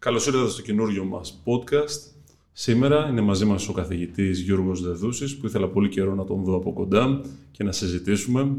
[0.00, 2.12] Καλώς ήρθατε στο καινούριο μας podcast.
[2.52, 6.56] Σήμερα είναι μαζί μας ο καθηγητής Γιώργος Δεδούσης που ήθελα πολύ καιρό να τον δω
[6.56, 8.56] από κοντά και να συζητήσουμε.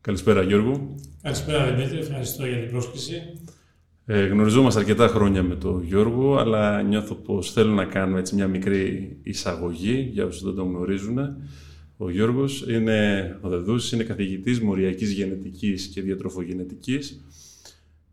[0.00, 0.94] Καλησπέρα Γιώργο.
[1.22, 3.14] Καλησπέρα Δημήτρη, ευχαριστώ για την πρόσκληση.
[4.06, 8.46] Ε, γνωριζόμαστε αρκετά χρόνια με τον Γιώργο, αλλά νιώθω πως θέλω να κάνω έτσι μια
[8.46, 11.18] μικρή εισαγωγή για όσους δεν τον γνωρίζουν.
[11.96, 17.20] Ο Γιώργος είναι, ο Δεδούσης είναι καθηγητής μοριακής γενετικής και διατροφογενετικής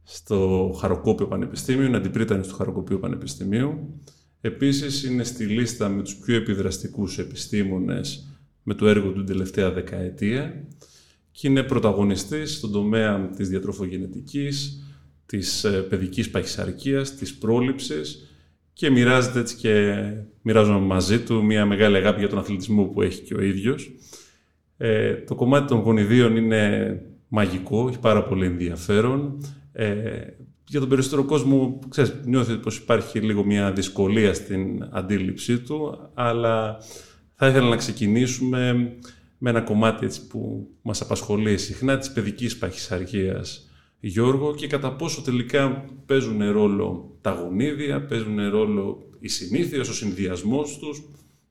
[0.10, 4.02] στο Χαροκόπιο Πανεπιστήμιο, είναι αντιπρίτανης του Χαροκοπίου Πανεπιστημίου.
[4.42, 8.28] Επίσης είναι στη λίστα με τους πιο επιδραστικούς επιστήμονες
[8.64, 10.66] με το έργο του την τελευταία δεκαετία
[11.32, 14.84] και είναι πρωταγωνιστής στον τομέα της διατροφογενετικής,
[15.26, 18.32] της ε, παιδικής παχυσαρκίας, της πρόληψης
[18.74, 20.04] και μοιράζεται έτσι και
[20.42, 23.92] μοιράζομαι μαζί του μια μεγάλη αγάπη για τον αθλητισμό που έχει και ο ίδιος.
[24.78, 29.38] Ε, το κομμάτι των γονιδίων είναι μαγικό, έχει πάρα πολύ ενδιαφέρον.
[29.80, 36.10] Ε, για τον περισσότερο κόσμο, ξέρεις, νιώθει πως υπάρχει λίγο μια δυσκολία στην αντίληψή του,
[36.14, 36.78] αλλά
[37.36, 38.92] θα ήθελα να ξεκινήσουμε
[39.38, 45.22] με ένα κομμάτι έτσι, που μας απασχολεί συχνά της παιδικής παχυσαρκίας, Γιώργο, και κατά πόσο
[45.22, 51.04] τελικά παίζουν ρόλο τα γονίδια, παίζουν ρόλο οι συνήθειες, ο συνδυασμός τους.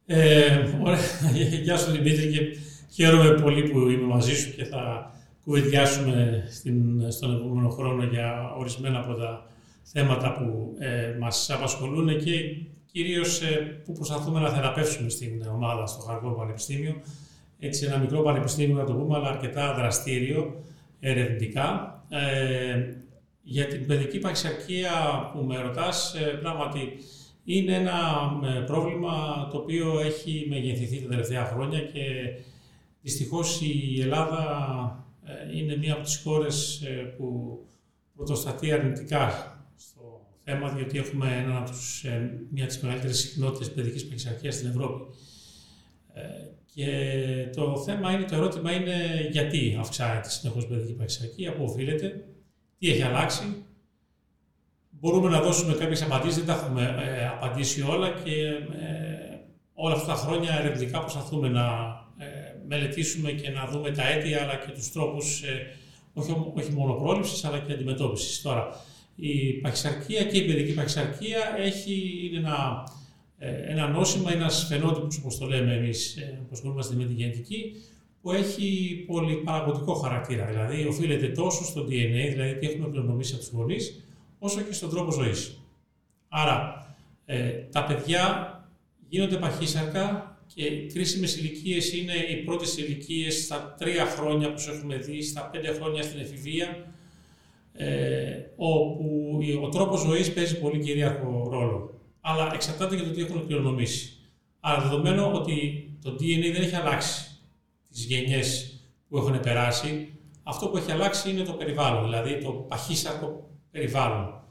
[0.06, 0.46] Ε,
[0.82, 1.00] ωραία.
[1.64, 2.40] Γεια σου Δημήτρη και
[2.92, 5.14] χαίρομαι πολύ που είμαι μαζί σου και θα
[5.46, 9.46] κουβεντιάσουμε στην, στον επόμενο χρόνο για ορισμένα από τα
[9.82, 12.32] θέματα που ε, μας απασχολούν και
[12.92, 16.94] κυρίως ε, που προσπαθούμε να θεραπεύσουμε στην ομάδα στο Χαρκό Πανεπιστήμιο.
[17.58, 20.62] Έτσι ένα μικρό πανεπιστήμιο να το πούμε, αλλά αρκετά δραστήριο
[21.00, 21.96] ερευνητικά.
[22.08, 22.94] Ε,
[23.42, 24.90] για την παιδική παχυσαρκία
[25.32, 26.92] που με ρωτάς, ε, πράγματι
[27.44, 27.98] είναι ένα
[28.44, 32.02] ε, πρόβλημα το οποίο έχει μεγεθυνθεί τα τελευταία χρόνια και
[33.02, 34.42] δυστυχώς η Ελλάδα
[35.04, 35.05] ε,
[35.54, 37.58] είναι μία από τις χώρες ε, που
[38.14, 43.72] πρωτοστατεί αρνητικά στο θέμα, διότι έχουμε ένα από τους, ε, μία από τις μεγαλύτερες συχνότητες
[43.72, 45.02] παιδικής παχυσαρκίας στην Ευρώπη.
[46.74, 46.86] Και
[47.56, 52.24] το θέμα είναι, το ερώτημα είναι γιατί αυξάνεται συνεχώς η παιδική παχυσαρκία, πού οφείλεται,
[52.78, 53.64] τι έχει αλλάξει.
[54.90, 56.94] Μπορούμε να δώσουμε κάποιες απαντήσεις, δεν τα έχουμε
[57.32, 58.32] απαντήσει όλα και
[59.74, 61.95] όλα αυτά τα χρόνια ερευνητικά προσπαθούμε να
[62.68, 65.76] μελετήσουμε και να δούμε τα αίτια αλλά και τους τρόπους ε,
[66.14, 68.42] όχι, όχι μόνο πρόληψης αλλά και αντιμετώπισης.
[68.42, 68.80] Τώρα,
[69.16, 72.88] η παχυσαρκία και η παιδική παχυσαρκία έχει, είναι ένα,
[73.38, 77.72] ε, ένα νόσημα, ένας φαινότυπος όπως το λέμε εμείς ε, που ασχολούμαστε με τη γενετική
[78.22, 80.46] που έχει πολυπαραγωγικό χαρακτήρα.
[80.46, 84.04] Δηλαδή, οφείλεται τόσο στο DNA, δηλαδή τι έχουμε κληρονομήσει από τους γονείς,
[84.38, 85.60] όσο και στον τρόπο ζωής.
[86.28, 86.86] Άρα,
[87.24, 88.50] ε, τα παιδιά
[89.08, 95.22] γίνονται παχύσαρκα και κρίσιμες ηλικίες είναι οι πρώτες ηλικίες στα τρία χρόνια που έχουμε δει,
[95.22, 96.92] στα πέντε χρόνια στην εφηβεία,
[97.72, 102.00] ε, όπου ο τρόπος ζωής παίζει πολύ κυρίαρχο ρόλο.
[102.20, 104.10] Αλλά εξαρτάται για το τι έχουν κληρονομήσει.
[104.60, 107.40] Άρα, δεδομένου ότι το DNA δεν έχει αλλάξει
[107.92, 110.12] τις γενιές που έχουν περάσει,
[110.42, 114.42] αυτό που έχει αλλάξει είναι το περιβάλλον, δηλαδή το παχύσαρκο περιβάλλον.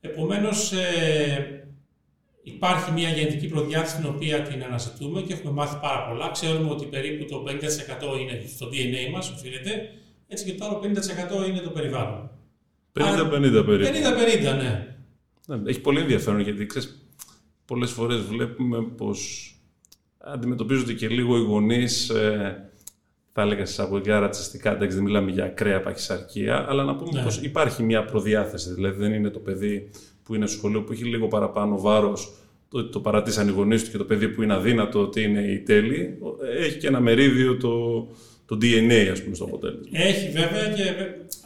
[0.00, 1.65] Επομένως, ε,
[2.54, 6.30] Υπάρχει μια γενετική προδιάθεση την οποία την αναζητούμε και έχουμε μάθει πάρα πολλά.
[6.30, 9.90] Ξέρουμε ότι περίπου το 50% είναι στο DNA μας, οφείλεται,
[10.28, 10.80] έτσι και το άλλο
[11.44, 12.30] 50% είναι το περιβάλλον.
[12.92, 13.90] 50-50 περίπου.
[14.42, 14.96] 50-50, ναι.
[15.46, 15.70] ναι.
[15.70, 17.08] Έχει πολύ ενδιαφέρον γιατί ξέρεις,
[17.64, 19.50] πολλές φορές βλέπουμε πως
[20.18, 22.70] αντιμετωπίζονται και λίγο οι γονείς, ε,
[23.32, 27.22] θα έλεγα εισαγωγικά ρατσιστικά, εντάξει δεν μιλάμε για ακραία παχυσαρκία, αλλά να πούμε ναι.
[27.22, 29.90] πως υπάρχει μια προδιάθεση, δηλαδή δεν είναι το παιδί
[30.26, 32.32] που είναι στο σχολείο που έχει λίγο παραπάνω βάρος,
[32.68, 35.58] το, το παρατήσαν οι γονείς του και το παιδί που είναι αδύνατο ότι είναι η
[35.58, 36.18] τέλη,
[36.58, 38.06] έχει και ένα μερίδιο το,
[38.46, 39.98] το DNA, ας πούμε, στο αποτέλεσμα.
[39.98, 40.82] Έχει βέβαια και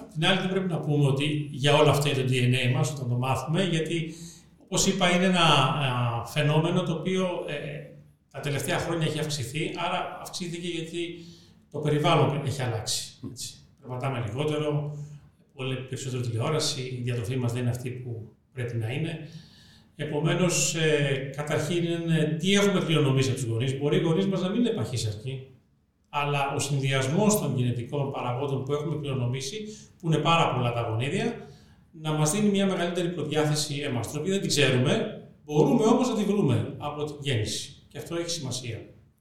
[0.01, 2.93] απ' την άλλη δεν πρέπει να πούμε ότι για όλα αυτά είναι το DNA μας
[2.93, 4.15] όταν το μάθουμε, γιατί
[4.65, 5.47] όπως είπα είναι ένα
[6.27, 7.91] φαινόμενο το οποίο ε,
[8.31, 11.19] τα τελευταία χρόνια έχει αυξηθεί, άρα αυξήθηκε γιατί
[11.71, 13.13] το περιβάλλον έχει αλλάξει.
[13.31, 13.55] Έτσι.
[13.81, 14.97] Περπατάμε λιγότερο,
[15.55, 19.29] πολύ περισσότερο τηλεόραση, η διατροφή μας δεν είναι αυτή που πρέπει να είναι.
[19.97, 23.79] Επομένως, ε, καταρχήν, ε, τι έχουμε κληρονομήσει από τους γονείς.
[23.79, 25.47] Μπορεί οι γονείς μας να μην είναι παχύσαρκοι,
[26.09, 29.57] αλλά ο συνδυασμός των γενετικών παραγόντων που έχουμε κληρονομήσει,
[30.01, 31.35] που είναι πάρα πολλά τα γονίδια,
[31.93, 34.11] να μας δίνει μια μεγαλύτερη προδιάθεση εμάς.
[34.11, 37.75] Την οποία δεν την ξέρουμε, μπορούμε όμως να τη βρούμε από την γέννηση.
[37.89, 38.79] Και αυτό έχει σημασία.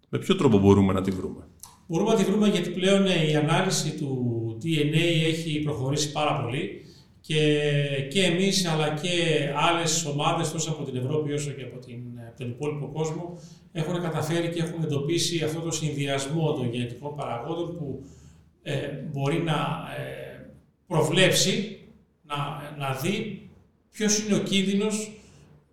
[0.10, 1.48] Με ποιο τρόπο μπορούμε να τη βρούμε;
[1.88, 6.82] Μπορούμε να τη βρούμε γιατί πλέον ε, η ανάλυση του DNA έχει προχωρήσει πάρα πολύ
[7.22, 7.42] και,
[8.12, 9.10] και εμείς αλλά και
[9.56, 12.00] άλλες ομάδες τόσο από την Ευρώπη όσο και από, την,
[12.38, 13.40] τον υπόλοιπο κόσμο
[13.72, 18.04] έχουν καταφέρει και έχουν εντοπίσει αυτό το συνδυασμό των γενετικών παραγόντων που
[18.64, 20.46] ε, μπορεί να ε,
[20.88, 21.80] προβλέψει,
[22.24, 22.36] να,
[22.78, 23.50] να δει
[23.92, 25.12] ποιος είναι ο κίνδυνος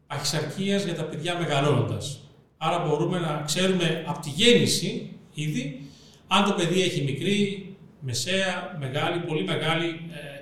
[0.07, 2.21] παχυσαρκίας για τα παιδιά μεγαλώνοντας.
[2.57, 5.81] Άρα μπορούμε να ξέρουμε από τη γέννηση ήδη
[6.29, 7.67] αν το παιδί έχει μικρή,
[8.01, 10.36] μεσαία, μεγάλη, πολύ μεγάλη, ε,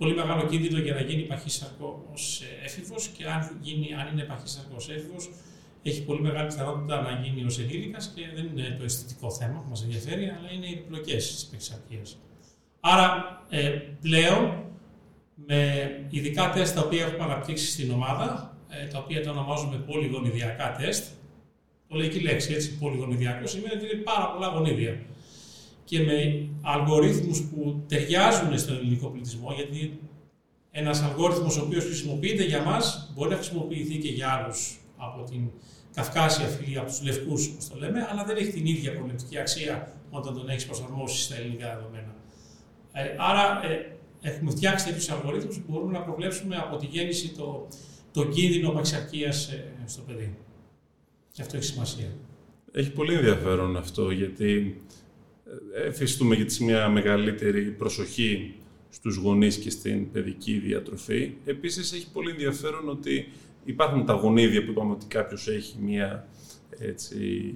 [0.00, 4.22] πολύ μεγάλο κίνδυνο για να γίνει παχύσαρκο ως ε, έφηβος και αν, γίνει, αν είναι
[4.22, 5.30] παχύσαρκο ως έφηβος
[5.82, 9.68] έχει πολύ μεγάλη πιθανότητα να γίνει ως ενήλικας και δεν είναι το αισθητικό θέμα που
[9.68, 12.18] μας ενδιαφέρει, αλλά είναι οι επιπλοκές της παχυσαρκίας.
[12.80, 13.06] Άρα
[13.48, 13.68] ε,
[14.00, 14.64] πλέον
[15.46, 20.76] με ειδικά τεστ τα οποία έχουμε αναπτύξει στην ομάδα, ε, τα οποία τα ονομάζουμε πολυγονιδιακά
[20.78, 21.04] τεστ,
[21.88, 25.00] το λέει και η λέξη έτσι, πολυγονιδιακός, σημαίνει ότι είναι πάρα πολλά γονίδια.
[25.90, 30.00] Και με αλγορίθμους που ταιριάζουν στον ελληνικό πληθυσμό, γιατί
[30.70, 35.50] ένας αλγόριθμος ο οποίος χρησιμοποιείται για μας μπορεί να χρησιμοποιηθεί και για άλλους από την
[35.94, 39.92] καυκάσια φυλή, από τους λευκούς, όπως το λέμε, αλλά δεν έχει την ίδια προβλεπτική αξία
[40.10, 42.14] όταν τον έχεις προσαρμόσεις στα ελληνικά δεδομένα.
[42.92, 47.66] Ε, άρα, ε, έχουμε φτιάξει τέτοιους αλγορίθμους που μπορούμε να προβλέψουμε από τη γέννηση το,
[48.12, 50.36] το κίνδυνο παξιακίας ε, στο παιδί.
[51.32, 52.08] Και αυτό έχει σημασία.
[52.72, 55.09] Έχει πολύ ενδιαφέρον αυτό, γιατί ε,
[55.86, 58.54] εφιστούμε γιατί μια μεγαλύτερη προσοχή
[58.90, 61.32] στους γονείς και στην παιδική διατροφή.
[61.44, 63.28] Επίσης, έχει πολύ ενδιαφέρον ότι
[63.64, 66.28] υπάρχουν τα γονίδια που είπαμε ότι κάποιος έχει μια,
[66.78, 67.54] έτσι,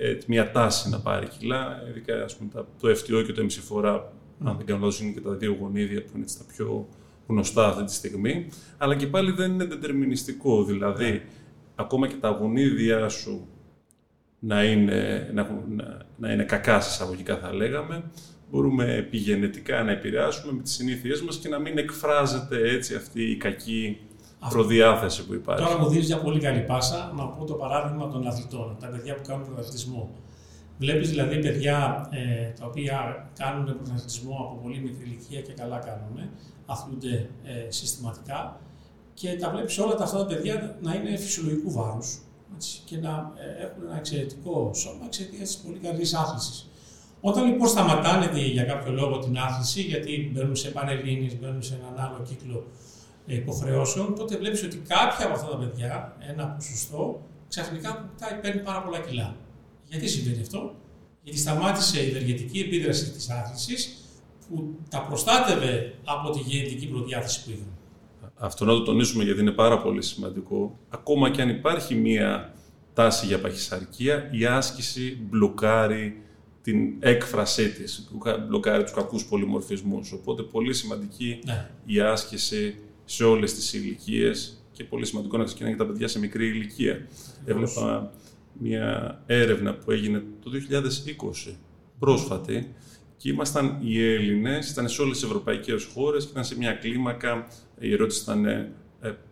[0.00, 2.50] ε, μια τάση να πάρει κιλά, ειδικά ας πούμε,
[2.80, 4.12] το FTO και το εμισηφορά
[4.44, 6.88] αν δεν κάνω λάθος είναι και τα δύο γονίδια που είναι τα πιο
[7.26, 8.48] γνωστά αυτή τη στιγμή,
[8.78, 11.22] αλλά και πάλι δεν είναι δετερμινιστικό, δηλαδή ναι.
[11.74, 13.46] ακόμα και τα γονίδια σου
[14.38, 15.64] να είναι, να,
[16.16, 18.04] να, είναι κακά σε εισαγωγικά θα λέγαμε,
[18.50, 23.36] μπορούμε επιγενετικά να επηρεάσουμε με τις συνήθειές μας και να μην εκφράζεται έτσι αυτή η
[23.36, 24.00] κακή
[24.50, 25.64] προδιάθεση που υπάρχει.
[25.64, 29.14] Τώρα μου δίνεις μια πολύ καλή πάσα να πω το παράδειγμα των αθλητών, τα παιδιά
[29.14, 30.10] που κάνουν πρωταθλητισμό.
[30.78, 36.30] Βλέπεις δηλαδή παιδιά ε, τα οποία κάνουν πρωταθλητισμό από πολύ μικρή ηλικία και καλά κάνουν,
[36.66, 38.60] αθλούνται ε, συστηματικά
[39.14, 42.18] και τα βλέπεις όλα τα αυτά τα παιδιά να είναι φυσιολογικού βάρους
[42.84, 46.68] και να ε, έχουν ένα εξαιρετικό σώμα εξαιτίας της πολύ καλής άθλησης.
[47.20, 52.06] Όταν λοιπόν σταματάνε για κάποιο λόγο την άθληση, γιατί μπαίνουν σε πανελλήνιες, μπαίνουν σε έναν
[52.06, 52.66] άλλο κύκλο
[53.26, 58.10] ε, υποχρεώσεων, τότε βλέπεις ότι κάποια από αυτά τα παιδιά, ένα ποσοστό, ξαφνικά
[58.42, 59.36] παίρνει πάρα πολλά κιλά.
[59.88, 60.74] Γιατί συμβαίνει αυτό,
[61.22, 64.04] Γιατί σταμάτησε η ευεργετική επίδραση της άθλησης
[64.48, 67.77] που τα προστάτευε από τη γενετική προδιάθεση που είχαν.
[68.38, 70.78] Αυτό να το τονίσουμε γιατί είναι πάρα πολύ σημαντικό.
[70.88, 72.54] Ακόμα και αν υπάρχει μία
[72.94, 76.22] τάση για παχυσαρκία, η άσκηση μπλοκάρει
[76.62, 78.10] την έκφρασή της,
[78.48, 80.12] μπλοκάρει τους κακούς πολυμορφισμούς.
[80.12, 81.70] Οπότε πολύ σημαντική ναι.
[81.84, 86.18] η άσκηση σε όλες τις ηλικίες και πολύ σημαντικό να ξεκινάει και τα παιδιά σε
[86.18, 87.06] μικρή ηλικία.
[87.44, 88.12] Έβλεπα
[88.52, 90.50] μια έρευνα που έγινε το
[91.48, 91.54] 2020,
[91.98, 92.74] πρόσφατη,
[93.18, 97.48] και ήμασταν οι Έλληνες, ήταν σε όλες τις ευρωπαϊκές χώρες και ήταν σε μια κλίμακα,
[97.78, 98.72] η ερώτηση ήταν ε,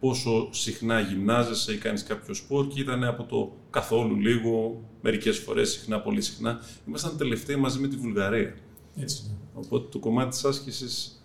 [0.00, 5.70] πόσο συχνά γυμνάζεσαι ή κάνεις κάποιο σπορ και ήταν από το καθόλου λίγο, μερικές φορές
[5.70, 6.60] συχνά, πολύ συχνά.
[6.88, 8.54] Ήμασταν τελευταίοι μαζί με τη Βουλγαρία.
[9.00, 9.22] Έτσι.
[9.54, 11.20] Οπότε το κομμάτι της άσκησης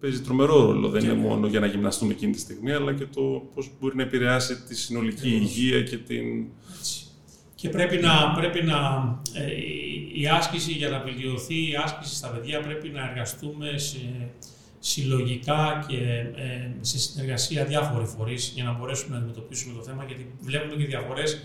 [0.00, 0.88] παίζει τρομερό ρόλο.
[0.88, 4.02] Δεν είναι μόνο για να γυμναστούμε εκείνη τη στιγμή, αλλά και το πώς μπορεί να
[4.02, 6.46] επηρεάσει τη συνολική υγεία και την.
[7.62, 8.78] Και πρέπει να, πρέπει να
[9.34, 9.46] ε,
[10.12, 13.98] η άσκηση για να βελτιωθεί η άσκηση στα παιδιά πρέπει να εργαστούμε σε,
[14.78, 15.96] συλλογικά και
[16.36, 20.84] ε, σε συνεργασία διάφοροι φορείς για να μπορέσουμε να αντιμετωπίσουμε το θέμα γιατί βλέπουμε και
[20.84, 21.42] διαφορές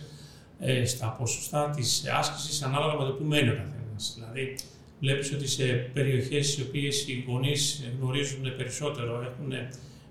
[0.59, 4.13] ε, στα ποσοστά της άσκησης ανάλογα με το που μένει ο καθένας.
[4.15, 4.55] Δηλαδή,
[4.99, 9.53] βλέπεις ότι σε περιοχές στις οποίες οι γονείς γνωρίζουν περισσότερο, έχουν,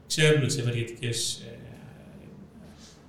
[0.06, 1.58] ξέρουν τις ευεργετικές, ε,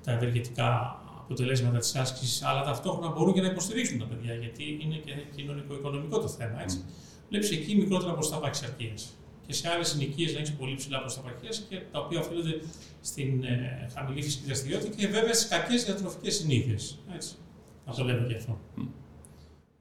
[0.03, 4.95] τα ευεργετικά αποτελέσματα της άσκησης, αλλά ταυτόχρονα μπορούν και να υποστηρίξουν τα παιδιά, γιατί είναι
[5.05, 6.77] και κοινωνικο-οικονομικό το θέμα, έτσι.
[6.83, 6.91] Mm.
[7.29, 9.17] Βλέπεις εκεί μικρότερα ποσοστά παξιαρκίας
[9.47, 12.59] και σε άλλες συνοικίες να έχει πολύ ψηλά ποσοστά παχυσαρκίας και τα οποία οφείλονται
[13.01, 16.99] στην ε, χαμηλή φυσική δραστηριότητα και βέβαια στις κακές διατροφικές συνήθειες.
[17.85, 18.59] Να το λέμε και αυτό.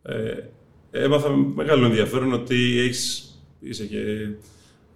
[0.03, 0.49] Ε,
[0.91, 4.01] έμαθα με μεγάλο ενδιαφέρον ότι έχεις, είσαι και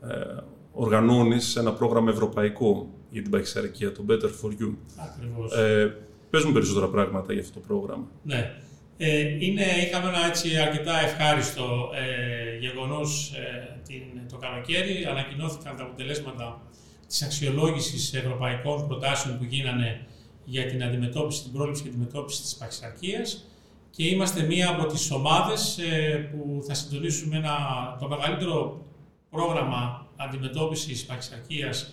[0.02, 0.36] ε,
[0.72, 4.74] οργανώνεις ένα πρόγραμμα ευρωπαϊκό για την παχυσαρκία, το Better for You.
[4.96, 5.52] Ακριβώς.
[5.56, 5.96] Ε,
[6.30, 8.06] πες μου περισσότερα πράγματα για αυτό το πρόγραμμα.
[8.22, 8.54] Ναι.
[8.96, 15.04] Ε, είναι, είχαμε ένα έτσι αρκετά ευχάριστο ε, γεγονός ε, την, το καλοκαίρι.
[15.04, 16.60] Ανακοινώθηκαν τα αποτελέσματα
[17.06, 20.06] της αξιολόγησης ευρωπαϊκών προτάσεων που γίνανε
[20.44, 23.44] για την αντιμετώπιση, την πρόληψη και αντιμετώπιση της παχυσαρκίας
[23.90, 27.56] και είμαστε μία από τις ομάδες ε, που θα συντονίσουμε ένα,
[28.00, 28.84] το μεγαλύτερο
[29.30, 31.92] πρόγραμμα αντιμετώπισης παχυσαρκίας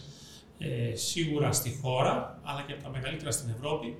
[0.58, 3.98] ε, σίγουρα στη χώρα, αλλά και από τα μεγαλύτερα στην Ευρώπη.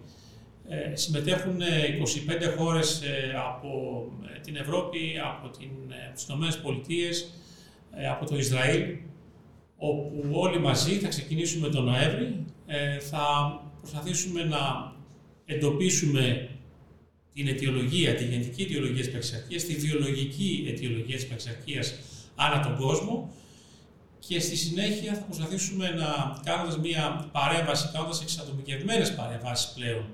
[0.70, 3.02] Ε, συμμετέχουν 25 χώρες
[3.48, 4.04] από
[4.44, 5.70] την Ευρώπη, από, την,
[6.08, 7.32] από τις Ηνωμένες Πολιτείες,
[8.12, 8.96] από το Ισραήλ,
[9.78, 13.26] όπου όλοι μαζί θα ξεκινήσουμε τον Νοέμβρη, ε, θα
[13.80, 14.94] προσπαθήσουμε να
[15.46, 16.50] εντοπίσουμε
[17.34, 21.96] την αιτιολογία, τη γενική αιτιολογία της παξιαρχίας, τη βιολογική αιτιολογία της παξιαρχίας
[22.36, 23.32] ανά τον κόσμο.
[24.20, 30.06] Και στη συνέχεια θα προσπαθήσουμε να κάνουμε μια παρέμβαση, κάνοντας εξατομικευμένες παρεμβάσεις πλέον,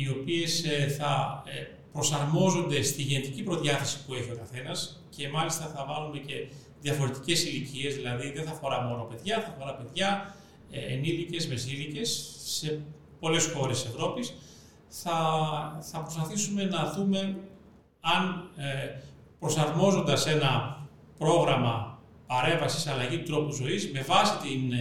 [0.00, 5.66] οι οποίες ε, θα ε, προσαρμόζονται στη γενετική προδιάθεση που έχει ο καθένας και μάλιστα
[5.66, 6.46] θα βάλουμε και
[6.80, 10.34] διαφορετικές ηλικίες, δηλαδή δεν θα αφορά μόνο παιδιά, θα αφορά παιδιά,
[10.70, 12.80] ε, ενήλικες, μεσήλικες, σε
[13.20, 14.34] πολλές χώρες της Ευρώπης.
[14.88, 15.18] Θα,
[15.90, 17.36] θα προσπαθήσουμε να δούμε
[18.00, 19.00] αν ε,
[19.38, 20.82] προσαρμόζοντας ένα
[21.18, 24.72] πρόγραμμα παρέμβασης αλλαγή του τρόπου ζωής με βάση την,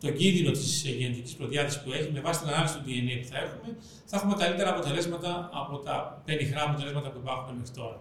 [0.00, 3.38] τον κίνδυνο της γενετικής προδιάθεσης που έχει, με βάση την ανάλυση του DNA που θα
[3.38, 8.00] έχουμε, θα έχουμε καλύτερα αποτελέσματα από τα πενιχρά αποτελέσματα που υπάρχουν μέχρι τώρα.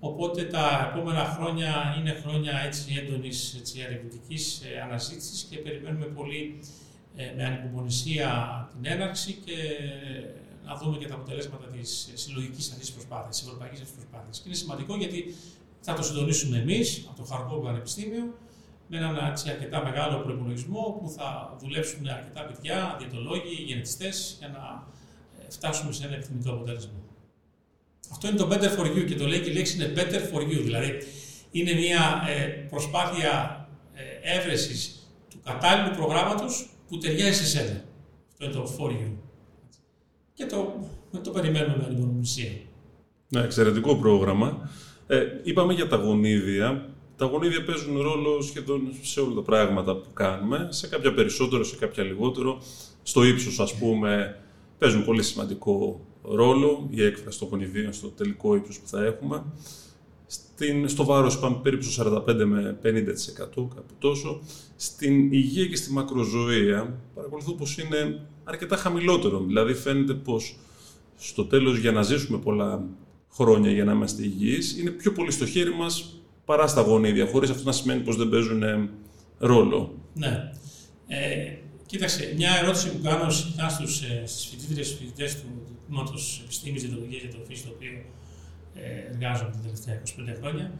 [0.00, 6.58] Οπότε τα επόμενα χρόνια είναι χρόνια έτσι έντονης έτσι, ερευνητικής ε, αναζήτησης και περιμένουμε πολύ
[7.16, 8.30] ε, με ανυπομονησία
[8.72, 13.80] την έναρξη και ε, να δούμε και τα αποτελέσματα της συλλογικής αυτής προσπάθειας, της ευρωπαϊκής
[13.80, 14.36] αυτής προσπάθειας.
[14.38, 15.34] Και είναι σημαντικό γιατί
[15.80, 18.34] θα το συντονίσουμε εμείς από το Χαρκό Πανεπιστήμιο
[18.88, 24.86] με έναν έτσι, αρκετά μεγάλο προπολογισμό που θα δουλέψουν αρκετά παιδιά, διαιτολόγοι, γενετιστές για να
[25.48, 26.92] φτάσουμε σε ένα επιθυμητό αποτέλεσμα.
[28.12, 30.40] Αυτό είναι το better for you και το λέει και η λέξη είναι better for
[30.40, 30.60] you.
[30.62, 30.98] Δηλαδή
[31.50, 37.84] είναι μια ε, προσπάθεια ε, έβρεσης του κατάλληλου προγράμματος που ταιριάζει σε σένα.
[38.32, 39.12] Αυτό είναι το for you.
[40.34, 40.74] Και το,
[41.22, 42.50] το περιμένουμε με ανυπομονησία.
[43.28, 44.70] Ναι, εξαιρετικό πρόγραμμα.
[45.06, 46.88] Ε, είπαμε για τα γονίδια.
[47.16, 51.76] Τα γονίδια παίζουν ρόλο σχεδόν σε όλα τα πράγματα που κάνουμε, σε κάποια περισσότερο, σε
[51.76, 52.62] κάποια λιγότερο.
[53.02, 54.40] Στο ύψος, ας πούμε,
[54.78, 59.44] παίζουν πολύ σημαντικό ρόλο, η έκφραση των γονιδίων στο τελικό ύψος που θα έχουμε.
[60.26, 62.86] Στην, στο βάρος είπαμε περίπου στο 45 με 50%
[63.54, 64.40] κάπου τόσο.
[64.76, 69.44] Στην υγεία και στη μακροζωία παρακολουθώ πως είναι αρκετά χαμηλότερο.
[69.46, 70.56] Δηλαδή φαίνεται πως
[71.16, 72.84] στο τέλος για να ζήσουμε πολλά
[73.32, 77.50] χρόνια για να είμαστε υγιείς είναι πιο πολύ στο χέρι μας παρά στα γονίδια, χωρίς
[77.50, 78.62] αυτό να σημαίνει πως δεν παίζουν
[79.38, 79.94] ρόλο.
[80.14, 80.50] Ναι.
[81.06, 81.52] Ε,
[81.86, 85.46] κοίταξε, μια ερώτηση που κάνω συχνά στους, ε, στις φοιτήτρες και φοιτητές του
[85.86, 87.90] Τμήματος Επιστήμης Διατολογία για το φύση, το οποίο
[88.74, 90.72] ε, εργάζομαι τα τελευταία 25 χρόνια.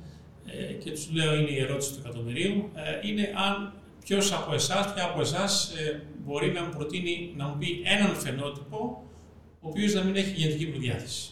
[0.47, 2.71] Ε, και τους λέω: Είναι η ερώτηση του εκατομμυρίου.
[2.75, 3.73] Ε, είναι αν
[4.05, 8.15] ποιος από εσάς, ποια από εσάς ε, μπορεί να μου προτείνει να μου πει έναν
[8.17, 9.05] φαινότυπο
[9.61, 11.31] ο οποίος να μην έχει γενετική προδιάθεση.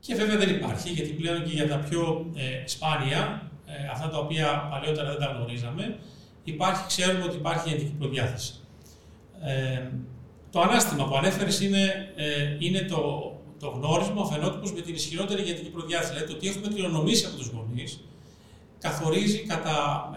[0.00, 4.18] Και βέβαια δεν υπάρχει, γιατί πλέον και για τα πιο ε, σπάνια, ε, αυτά τα
[4.18, 5.98] οποία παλαιότερα δεν τα γνωρίζαμε,
[6.44, 8.54] υπάρχει, ξέρουμε ότι υπάρχει γενετική προδιάθεση.
[9.42, 9.82] Ε,
[10.50, 15.42] το ανάστημα που ανέφερες είναι, ε, είναι το, το γνώρισμα, ο φαινότυπος με την ισχυρότερη
[15.42, 16.12] γενετική προδιάθεση.
[16.12, 18.00] Δηλαδή το ότι έχουμε κληρονομήσει από τους γονείς
[18.80, 20.10] καθορίζει κατά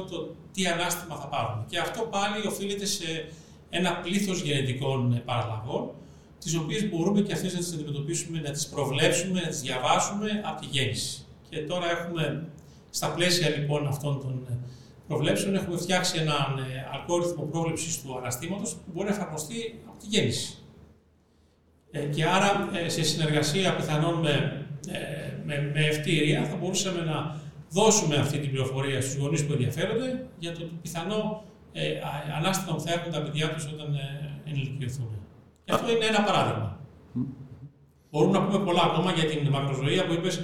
[0.00, 1.64] 75-80% το τι ανάστημα θα πάρουμε.
[1.68, 3.28] Και αυτό πάλι οφείλεται σε
[3.70, 5.90] ένα πλήθος γενετικών παραλλαγών,
[6.44, 10.60] τις οποίες μπορούμε και αυτές να τις αντιμετωπίσουμε, να τις προβλέψουμε, να τις διαβάσουμε από
[10.60, 11.24] τη γέννηση.
[11.48, 12.46] Και τώρα έχουμε
[12.90, 14.46] στα πλαίσια λοιπόν αυτών των
[15.06, 20.06] προβλέψεων έχουμε φτιάξει έναν ε, αλγόριθμο πρόβλεψης του αναστήματος που μπορεί να εφαρμοστεί από τη
[20.06, 20.58] γέννηση.
[21.90, 24.66] Ε, και άρα, ε, σε συνεργασία πιθανόν με,
[25.44, 30.52] με, με ευτήρια, θα μπορούσαμε να δώσουμε αυτή την πληροφορία στους γονείς που ενδιαφέρονται για
[30.52, 31.44] το πιθανό
[31.76, 32.00] ε,
[32.36, 35.08] ανάστημα που θα έχουν τα παιδιά τους όταν ε, ενηλικιωθούν.
[35.64, 36.78] Και αυτό είναι ένα παράδειγμα.
[38.10, 40.42] Μπορούμε να πούμε πολλά ακόμα για την μακροζωία που είπες.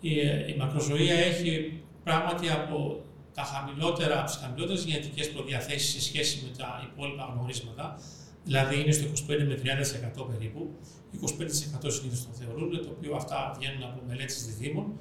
[0.00, 0.10] Η,
[0.52, 3.02] η μακροζωία έχει πράγματι από
[3.34, 7.98] τα χαμηλότερα, από τις χαμηλότερες γενετικές προδιαθέσεις σε σχέση με τα υπόλοιπα γνωρίσματα,
[8.44, 9.60] δηλαδή είναι στο 25 με
[10.22, 10.70] 30% περίπου.
[11.12, 14.98] 25% συνήθως το θεωρούν, το οποίο αυτά βγαίνουν από μελέτες διδήμων.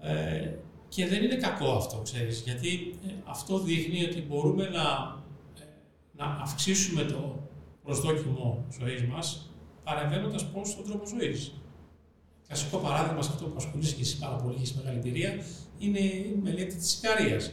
[0.00, 0.50] Ε,
[0.88, 4.82] και δεν είναι κακό αυτό, ξέρεις, γιατί ε, αυτό δείχνει ότι μπορούμε να,
[5.60, 5.64] ε,
[6.16, 7.48] να αυξήσουμε το
[7.84, 9.50] προσδόκιμο ζωής μας
[9.84, 11.52] παρεμβαίνοντας πώ στον τρόπο ζωής.
[12.46, 15.32] Κλασικό παράδειγμα σε αυτό που ασχολείσαι και εσύ πάρα πολύ, έχει μεγάλη εμπειρία,
[15.78, 17.52] είναι η μελέτη της Ικαρίας.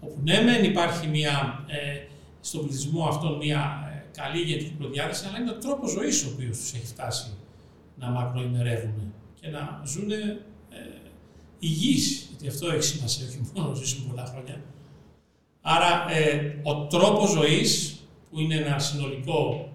[0.00, 2.06] Όπου ναι, μεν υπάρχει μια, ε,
[2.40, 6.58] στον πληθυσμό αυτόν μια ε, καλή γενετική προδιάθεση, αλλά είναι ο τρόπος ζωής ο οποίος
[6.58, 7.36] τους έχει φτάσει
[7.96, 10.38] να μακροημερεύουν και να ζουν ε,
[11.58, 14.60] υγιείς, γιατί αυτό έχει σημασία, όχι μόνο να ζήσουν πολλά χρόνια.
[15.60, 19.72] Άρα, ε, ο τρόπος ζωής, που είναι ένα συνολικό,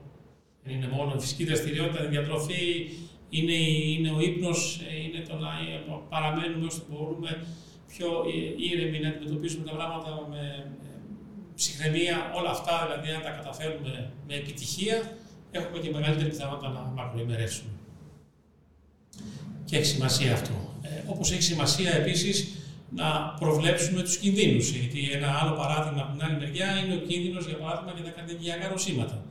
[0.63, 2.89] δεν είναι μόνο η φυσική δραστηριότητα, η διατροφή,
[3.29, 5.49] είναι, είναι ο ύπνος, ε, είναι το να
[6.09, 7.45] παραμένουμε όσο μπορούμε
[7.87, 8.07] πιο
[8.57, 10.71] ήρεμοι, να αντιμετωπίσουμε τα πράγματα με
[11.55, 15.17] ψυχραιμία, όλα αυτά δηλαδή αν τα καταφέρουμε με επιτυχία,
[15.51, 17.71] έχουμε και μεγαλύτερη πιθανότητα να μακροημερεύσουμε.
[19.65, 20.53] Και έχει σημασία αυτό.
[20.81, 22.62] Ε, όπως έχει σημασία επίσης
[22.95, 24.69] να προβλέψουμε τους κινδύνους.
[24.69, 28.09] Γιατί ένα άλλο παράδειγμα από την άλλη μεριά είναι ο κίνδυνος, για παράδειγμα, για τα
[28.09, 29.25] καρδιακά νοσήματα.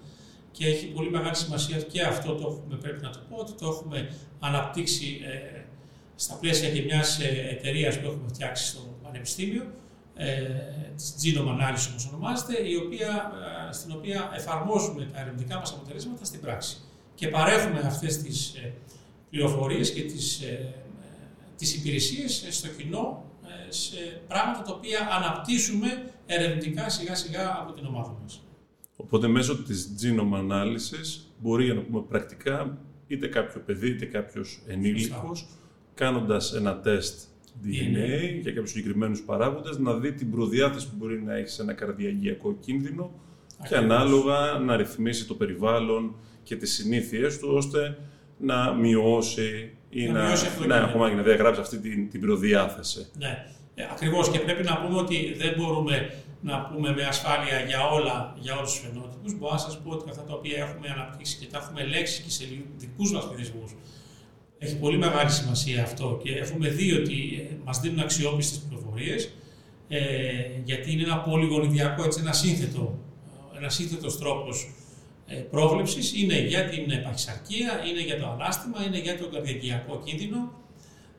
[0.52, 3.66] Και έχει πολύ μεγάλη σημασία και αυτό το έχουμε, πρέπει να το πω, ότι το
[3.66, 4.08] έχουμε
[4.40, 5.60] αναπτύξει ε,
[6.14, 9.64] στα πλαίσια και μιας ε, εταιρείας που έχουμε φτιάξει στο Πανεπιστήμιο,
[10.14, 10.26] ε,
[10.96, 13.32] της Genome Analysis όπως ονομάζεται, η οποία,
[13.68, 16.76] ε, στην οποία εφαρμόζουμε τα ερευνητικά μας αποτελέσματα στην πράξη.
[17.14, 18.72] Και παρέχουμε αυτές τις ε,
[19.30, 20.74] πληροφορίες και τις, ε,
[21.56, 23.24] τις υπηρεσίες στο κοινό
[23.72, 28.42] σε πράγματα τα οποία αναπτύσσουμε ερευνητικά σιγά σιγά από την ομάδα μας.
[28.96, 35.46] Οπότε μέσω της genome analysis μπορεί να πούμε πρακτικά είτε κάποιο παιδί είτε κάποιος ενήλικος
[35.94, 37.20] κάνοντας ένα τεστ
[37.64, 41.72] DNA για κάποιους συγκεκριμένους παράγοντες να δει την προδιάθεση που μπορεί να έχει σε ένα
[41.72, 43.10] καρδιαγιακό κίνδυνο
[43.68, 47.98] και ανάλογα να ρυθμίσει το περιβάλλον και τις συνήθειες του ώστε
[48.38, 50.28] να μειώσει ή να,
[50.66, 53.06] να, να, να διαγράψει αυτή την, την προδιάθεση.
[53.18, 53.46] Ναι.
[53.74, 54.30] Ε, Ακριβώς.
[54.30, 56.10] Και πρέπει να πούμε ότι δεν μπορούμε
[56.40, 59.36] να πούμε με ασφάλεια για, όλα, για όλους τους φαινότυπου.
[59.38, 62.30] Μπορώ να σας πω ότι αυτά τα οποία έχουμε αναπτύξει και τα έχουμε ελέγξει και
[62.30, 62.44] σε
[62.76, 63.64] δικούς μας πληθυσμού,
[64.58, 66.20] έχει πολύ μεγάλη σημασία αυτό.
[66.22, 69.32] Και έχουμε δει ότι ε, μας δίνουν αξιόπιστες πληροφορίες,
[69.88, 70.00] ε,
[70.64, 72.98] γιατί είναι ένα πολυγονιδιακό, έτσι, ένα σύνθετο,
[73.56, 74.70] ένας σύνθετος τρόπος
[75.26, 80.52] ε, πρόβλεψης, είναι για την παχυσαρκία, είναι για το ανάστημα, είναι για το καρδιακιακό κίνδυνο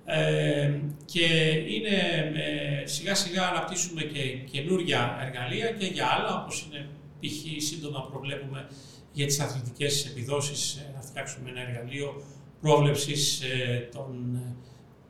[0.06, 1.26] ε, και
[1.68, 1.98] είναι,
[2.36, 6.88] ε, σιγά σιγά αναπτύσσουμε και καινούργια εργαλεία και για άλλα, όπως είναι
[7.20, 7.64] π.χ.
[7.64, 8.68] σύντομα προβλέπουμε
[9.12, 12.24] για τις αθλητικές επιδόσεις ε, να φτιάξουμε ένα εργαλείο
[12.62, 14.40] πρόβλεψης ε, των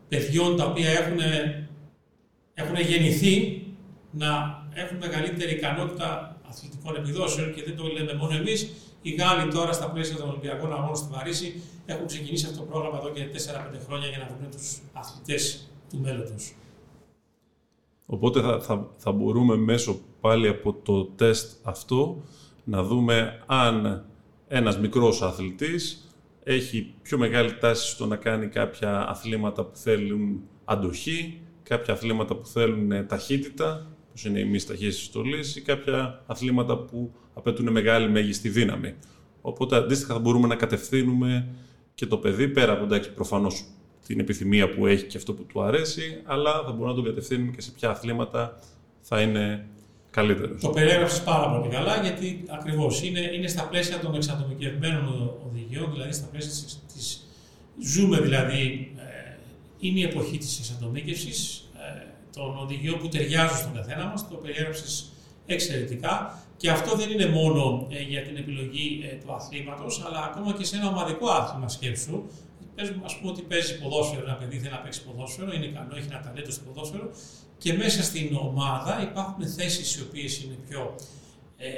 [0.09, 1.19] παιδιών τα οποία έχουν,
[2.53, 3.61] έχουν γεννηθεί
[4.11, 8.59] να έχουν μεγαλύτερη ικανότητα αθλητικών επιδόσεων και δεν το λέμε μόνο εμείς.
[9.01, 12.97] Οι Γάλλοι τώρα στα πλαίσια των Ολυμπιακών Αγώνων στη Βαρύση έχουν ξεκινήσει αυτό το πρόγραμμα
[12.97, 13.37] εδώ και 4-5
[13.87, 16.53] χρόνια για να βρουν τους αθλητές του μέλλοντος.
[18.05, 22.23] Οπότε θα, θα, θα μπορούμε μέσω πάλι από το τεστ αυτό
[22.63, 24.05] να δούμε αν
[24.47, 26.07] ένας μικρός αθλητής
[26.43, 32.45] έχει πιο μεγάλη τάση στο να κάνει κάποια αθλήματα που θέλουν αντοχή, κάποια αθλήματα που
[32.45, 38.49] θέλουν ταχύτητα, όπως είναι η μη ταχύτητα στολής, ή κάποια αθλήματα που απαιτούν μεγάλη μέγιστη
[38.49, 38.93] δύναμη.
[39.41, 41.47] Οπότε αντίστοιχα θα μπορούμε να κατευθύνουμε
[41.95, 43.63] και το παιδί, πέρα από εντάξει, προφανώς
[44.05, 47.51] την επιθυμία που έχει και αυτό που του αρέσει, αλλά θα μπορούμε να τον κατευθύνουμε
[47.51, 48.59] και σε ποια αθλήματα
[49.01, 49.67] θα είναι
[50.11, 50.61] καλύτερος.
[50.61, 56.13] Το περιέγραψες πάρα πολύ καλά, γιατί ακριβώς είναι, είναι στα πλαίσια των εξατομικευμένων οδηγιών, δηλαδή
[56.13, 56.51] στα πλαίσια
[56.93, 57.27] της.
[57.83, 59.35] Ζούμε δηλαδή, ε,
[59.79, 61.62] είναι η εποχή της εξατομίκευσης
[62.35, 64.27] ε, των οδηγιών που ταιριάζουν στον καθένα μας.
[64.29, 65.11] Το περιέγραψες
[65.45, 66.37] εξαιρετικά.
[66.57, 70.63] Και αυτό δεν είναι μόνο ε, για την επιλογή ε, του αθλήματος, αλλά ακόμα και
[70.63, 72.23] σε ένα ομαδικό άθλημα σκέψου.
[72.79, 76.21] Α πούμε ότι παίζει ποδόσφαιρο, ένα παιδί θέλει να παίξει ποδόσφαιρο, είναι ικανό, έχει ένα
[76.21, 77.09] ταλέντο στο ποδόσφαιρο
[77.57, 80.95] και μέσα στην ομάδα υπάρχουν θέσεις οι οποίες είναι πιο.
[81.57, 81.69] Ε,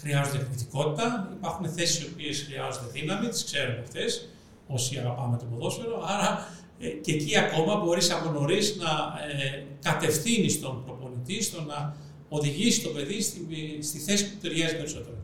[0.00, 4.28] χρειάζονται εκπληκτικότητα, υπάρχουν θέσεις οι οποίες χρειάζονται δύναμη, τις ξέρουμε αυτές,
[4.66, 6.02] όσοι αγαπάμε το ποδόσφαιρο.
[6.06, 6.67] Άρα ε,
[7.00, 8.88] και εκεί ακόμα μπορείς από νωρίς να
[9.44, 11.96] ε, κατευθύνεις τον προπονητή στο να
[12.28, 13.46] οδηγήσει το παιδί στη,
[13.80, 15.16] στη θέση που ταιριάζει περισσότερο.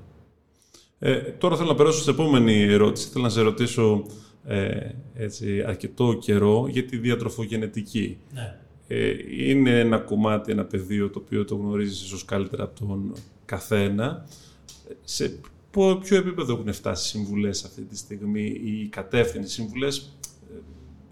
[0.98, 3.08] Ε, τώρα θέλω να περάσω στην επόμενη ερώτηση.
[3.08, 4.06] Θέλω να σε ρωτήσω
[4.46, 8.16] ε, έτσι, αρκετό καιρό για τη διατροφογενετική.
[8.32, 8.58] Ναι.
[8.86, 9.14] Ε,
[9.48, 13.14] είναι ένα κομμάτι, ένα πεδίο το οποίο το γνωρίζεις ίσως καλύτερα από τον
[13.44, 14.26] καθένα.
[15.04, 15.40] Σε
[16.00, 20.16] ποιο επίπεδο έχουν φτάσει συμβουλές αυτή τη στιγμή, η κατεύθυνση συμβουλές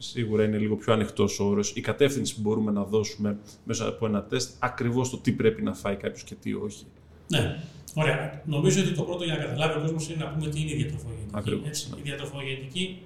[0.03, 4.07] σίγουρα είναι λίγο πιο ανοιχτός ο όρος, η κατεύθυνση που μπορούμε να δώσουμε μέσα από
[4.07, 6.85] ένα τεστ, ακριβώς το τι πρέπει να φάει κάποιος και τι όχι.
[7.29, 7.63] Ναι.
[7.95, 8.43] Ωραία.
[8.45, 10.75] Νομίζω ότι το πρώτο για να καταλάβει ο κόσμος είναι να πούμε τι είναι η
[10.75, 11.31] διατροφογενική.
[11.33, 11.89] Ακριβώς, Έτσι.
[11.91, 11.97] Ναι.
[11.99, 12.99] Η διατροφογενική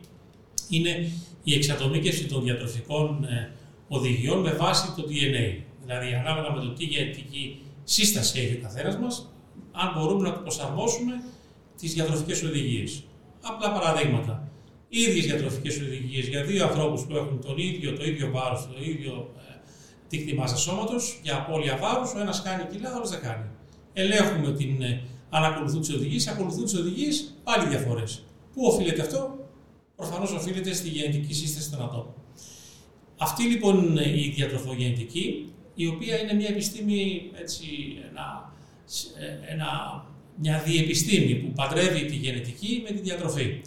[0.69, 1.11] είναι
[1.45, 3.51] η εξατομίκευση των διατροφικών ε,
[3.89, 5.61] οδηγιών με βάση το DNA.
[5.85, 9.33] Δηλαδή, ανάλογα με το τι γενετική σύσταση έχει ο καθένας μας,
[9.73, 11.23] αν μπορούμε να το προσαρμόσουμε
[11.79, 13.03] τις διατροφικές οδηγίες.
[13.41, 14.49] Απλά παραδείγματα
[14.89, 19.35] ίδιες διατροφικές οδηγίες για δύο ανθρώπους που έχουν τον ίδιο, το ίδιο βάρος, το ίδιο
[19.39, 19.55] ε,
[20.09, 23.45] δίκτυο μάζας σώματος για απώλεια βάρους, ο ένας κάνει κιλά, ο άλλος δεν κάνει.
[23.93, 28.23] Ελέγχουμε την, ε, αν ακολουθούν τις οδηγίες, ακολουθούν τις οδηγίες, πάλι διαφορές.
[28.53, 29.49] Πού οφείλεται αυτό,
[29.97, 32.15] προφανώς οφείλεται στη γενετική σύσταση των ατόμων.
[33.19, 37.67] Αυτή λοιπόν είναι η διατροφογενετική, η οποία είναι μια επιστήμη, έτσι,
[38.11, 38.53] ένα,
[39.19, 39.69] ε, ένα,
[40.37, 43.61] μια διεπιστήμη που παντρεύει τη γενετική με τη διατροφή.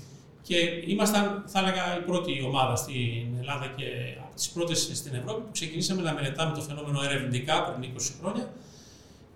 [0.49, 0.57] Και
[0.87, 3.85] ήμασταν, θα έλεγα, η πρώτη ομάδα στην Ελλάδα και
[4.23, 8.53] από τις πρώτες στην Ευρώπη που ξεκινήσαμε να μελετάμε το φαινόμενο ερευνητικά πριν 20 χρόνια.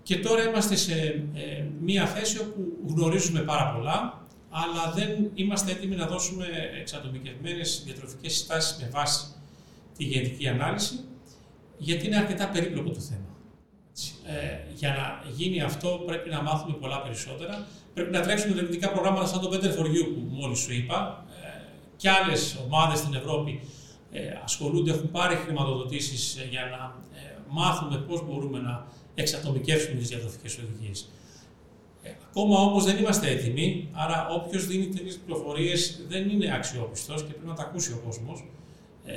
[0.04, 0.94] Και τώρα είμαστε σε
[1.34, 6.46] ε, μία θέση όπου γνωρίζουμε πάρα πολλά, αλλά δεν είμαστε έτοιμοι να δώσουμε
[6.80, 9.26] εξατομικευμένες διατροφικές συστάσεις με βάση
[9.98, 11.00] τη γενετική ανάλυση.
[11.78, 13.36] γιατί είναι αρκετά περίπλοκο το θέμα.
[14.26, 17.66] Ε, για να γίνει αυτό πρέπει να μάθουμε πολλά περισσότερα.
[17.94, 21.26] Πρέπει να τρέξουν ερευνητικά προγράμματα σαν το Better for You που μόλις σου είπα.
[21.44, 21.62] Ε,
[21.98, 23.62] και άλλες ομάδες στην Ευρώπη
[24.12, 30.08] ε, ασχολούνται, έχουν πάρει χρηματοδοτήσεις ε, για να ε, μάθουμε πώς μπορούμε να εξατομικεύσουμε τις
[30.08, 31.10] διαδροφικές οδηγίες.
[32.04, 37.32] Ε, ακόμα όμως δεν είμαστε έτοιμοι, άρα όποιος δίνει τέτοιες πληροφορίες δεν είναι αξιόπιστος και
[37.34, 38.44] πρέπει να τα ακούσει ο κόσμος.
[39.06, 39.14] Ε,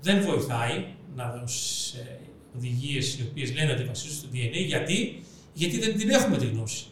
[0.00, 0.84] δεν βοηθάει
[1.16, 2.16] να δώσει ε,
[2.56, 4.66] οδηγίες οι οποίες λένε ότι βασίζονται στο DNA.
[4.66, 6.84] Γιατί, Γιατί δεν την έχουμε τη γνώση.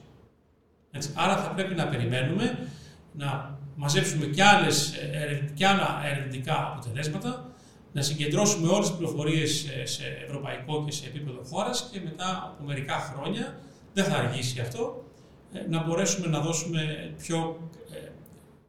[0.90, 2.68] Έτσι, άρα θα πρέπει να περιμένουμε
[3.12, 7.50] να μαζέψουμε και, άλλες, ε, και άλλα ερευνητικά αποτελέσματα,
[7.92, 12.98] να συγκεντρώσουμε όλες τις πληροφορίες σε ευρωπαϊκό και σε επίπεδο χώρας και μετά από μερικά
[12.98, 13.58] χρόνια
[13.92, 15.04] δεν θα αργήσει αυτό,
[15.52, 18.08] ε, να μπορέσουμε να δώσουμε πιο ε,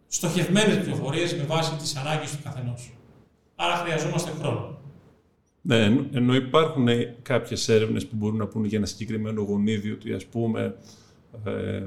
[0.07, 2.93] στοχευμένες πληροφορίες με βάση τις ανάγκες του καθενός.
[3.55, 4.79] Άρα χρειαζόμαστε χρόνο.
[5.61, 6.87] Ναι, ενώ υπάρχουν
[7.21, 10.75] κάποιες έρευνες που μπορούν να πούνε για ένα συγκεκριμένο γονίδιο ότι ας πούμε
[11.45, 11.83] ε,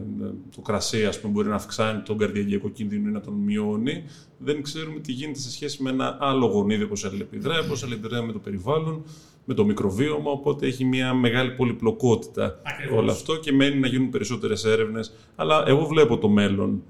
[0.55, 4.05] το κρασί ας πούμε, μπορεί να αυξάνει τον καρδιακό κίνδυνο ή να τον μειώνει.
[4.39, 8.33] Δεν ξέρουμε τι γίνεται σε σχέση με ένα άλλο γονίδιο, πώς αλληλεπιδράει, πώς αλληλεπιδράει με
[8.33, 9.05] το περιβάλλον,
[9.45, 12.99] με το μικροβίωμα, οπότε έχει μια μεγάλη πολυπλοκότητα Ακριβώς.
[12.99, 15.13] όλο αυτό και μένει να γίνουν περισσότερες έρευνες.
[15.37, 16.83] Αλλά εγώ βλέπω το μέλλον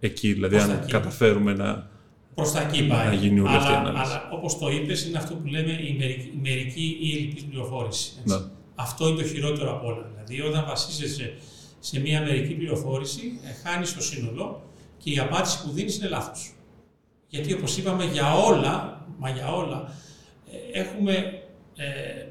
[0.00, 0.90] εκεί, δηλαδή Προς αν τα εκεί.
[0.90, 1.90] καταφέρουμε να...
[2.34, 3.06] Προς τα εκεί πάει.
[3.06, 4.02] Να γίνει όλη αυτή η αλλά, ανάλυση.
[4.12, 8.12] αλλά όπως το είπες, είναι αυτό που λέμε η μερική, η μερική ή ελλειπή πληροφόρηση.
[8.22, 8.34] έτσι.
[8.34, 8.40] Ναι.
[8.74, 10.10] Αυτό είναι το χειρότερο απ' όλα.
[10.14, 11.34] Δηλαδή, όταν βασίζεσαι
[11.78, 14.62] σε μια μερική πληροφόρηση, ε, χάνει το σύνολο
[14.98, 16.52] και η απάντηση που δίνεις είναι λάθος.
[17.28, 19.92] Γιατί όπως είπαμε, για όλα, μα για όλα,
[20.52, 21.42] ε, έχουμε.
[21.76, 22.26] Ε,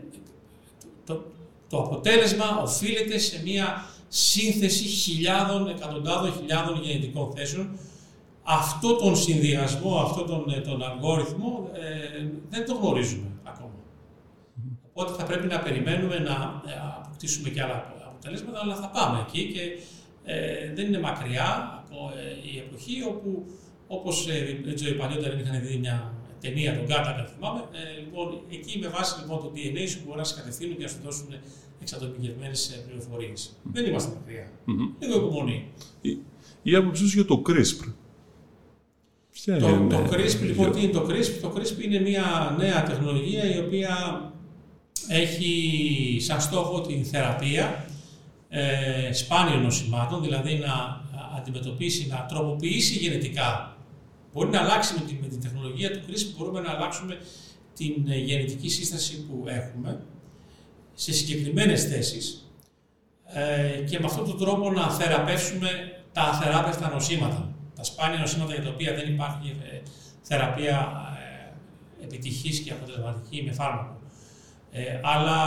[1.05, 1.23] το,
[1.69, 7.79] το αποτέλεσμα οφείλεται σε μια σύνθεση χιλιάδων, εκατοντάδων χιλιάδων γενετικών θέσεων.
[8.43, 13.71] Αυτό τον συνδυασμό, αυτό τον, ε, τον αλγόριθμο ε, δεν το γνωρίζουμε ακόμα.
[14.93, 19.43] Οπότε θα πρέπει να περιμένουμε να ε, αποκτήσουμε και άλλα αποτελέσματα, αλλά θα πάμε εκεί
[19.53, 19.63] και
[20.23, 21.49] ε, δεν είναι μακριά
[21.79, 23.29] από ε, η εποχή όπου,
[23.87, 28.41] όπως ε, δεν ξέρω, οι παλιότεροι είχαν δει μια ταινία, τον Κάτακα, θυμάμαι, ε, λοιπόν,
[28.51, 31.27] εκεί με βάση λοιπόν, το DNA σου μπορεί να σε κατευθύνουν και να σου δώσουν
[31.81, 33.55] εξατομικευμένες πληροφορίες.
[33.63, 34.51] Δεν είμαστε μακριά.
[34.65, 34.89] Μμμ.
[34.99, 35.71] Λίγο υπομονή.
[36.01, 36.17] Η,
[36.63, 37.91] η άποψή σου για το CRISPR.
[39.31, 42.55] Ποια Το, είναι, το CRISPR, λοιπόν, Γιώργο; τι είναι το CRISPR; Το CRISPR είναι μια
[42.57, 44.21] νέα τεχνολογία η οποία
[45.07, 47.85] έχει σαν στόχο την θεραπεία
[48.57, 51.01] ε, σπάνιων νοσημάτων, δηλαδή να
[51.37, 53.77] αντιμετωπίσει, να τροποποιήσει γενετικά.
[54.33, 57.17] Μπορεί να αλλάξει με, τη, με την τεχνολογία του CRISPR, μπορούμε να αλλάξουμε
[57.73, 60.01] την ε, γενετική σύσταση που έχουμε
[60.93, 62.51] σε συγκεκριμένες θέσεις
[63.25, 65.69] ε, και με αυτόν τον τρόπο να θεραπεύσουμε
[66.13, 67.55] τα αθεράπευτα νοσήματα.
[67.75, 69.81] Τα σπάνια νοσήματα για τα οποία δεν υπάρχει ε,
[70.21, 70.91] θεραπεία
[72.01, 73.96] ε, επιτυχής και αποτελεσματική με φάρμακο.
[74.77, 75.39] Ε, αλλά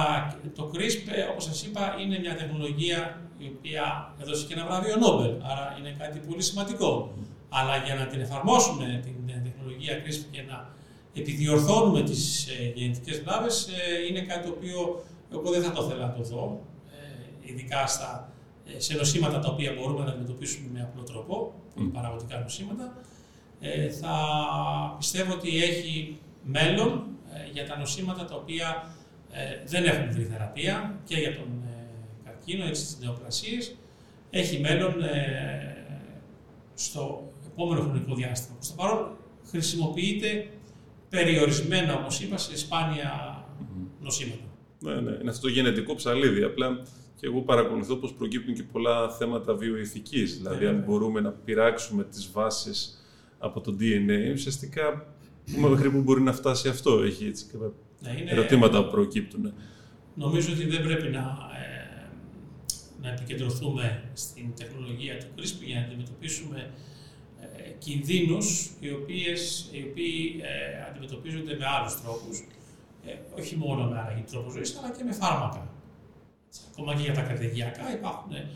[0.57, 4.97] το CRISP, ε, όπως σας είπα, είναι μια τεχνολογία η οποία έδωσε και ένα βραβείο
[4.97, 7.13] Νόμπελ, άρα είναι κάτι πολύ σημαντικό.
[7.49, 10.69] Αλλά για να την εφαρμόσουμε την ε, τεχνολογία CRISP και να
[11.15, 16.07] επιδιορθώνουμε τις ε, γενετικές βλάβες, ε, είναι κάτι το οποίο εγώ δεν θα το ήθελα
[16.07, 18.33] να το δω, ε, ειδικά στα,
[18.77, 22.97] ε, σε νοσήματα τα οποία μπορούμε να αντιμετωπίσουμε με απλό τρόπο, που είναι παραγωγικά νοσήματα.
[23.61, 24.15] Ε, θα
[24.99, 28.95] πιστεύω ότι έχει μέλλον ε, για τα νοσήματα τα οποία
[29.33, 31.87] ε, δεν έχουν βρει θεραπεία και για τον ε,
[32.25, 33.77] καρκίνο, έτσι τις νεοπλασίες.
[34.31, 35.77] Έχει μέλλον ε,
[36.75, 38.57] στο επόμενο χρονικό διάστημα.
[38.61, 39.17] Στο παρόν
[39.51, 40.49] χρησιμοποιείται
[41.09, 43.45] περιορισμένα, όπως είπα, σε σπάνια
[44.01, 44.43] νοσήματα.
[44.79, 46.43] Ναι, ναι, είναι αυτό το γενετικό ψαλίδι.
[46.43, 46.83] Απλά
[47.17, 50.37] και εγώ παρακολουθώ πως προκύπτουν και πολλά θέματα βιοειθικής.
[50.37, 50.81] Δηλαδή, αν Ναι.
[50.83, 53.05] μπορούμε να πειράξουμε τις βάσεις
[53.39, 55.15] από το DNA, ουσιαστικά
[55.57, 57.03] μέχρι που μπορεί να φτάσει αυτό.
[57.03, 59.53] Έχει έτσι κάποια Ναι, είναι- ερωτήματα που προκύπτουν.
[60.15, 62.09] Νομίζω ότι δεν πρέπει να, ε,
[63.03, 66.71] να επικεντρωθούμε στην τεχνολογία του CRISPR για να αντιμετωπίσουμε
[67.41, 72.39] ε, κινδύνους οι, οποίες, οι οποίοι ε, αντιμετωπίζονται με άλλους τρόπους,
[73.07, 75.69] ε, όχι μόνο με αλλαγή τρόπους ζωής, αλλά και με φάρμακα.
[76.49, 78.49] Έτσι, Ακόμα και για τα καρδιακά υπάρχουν ε,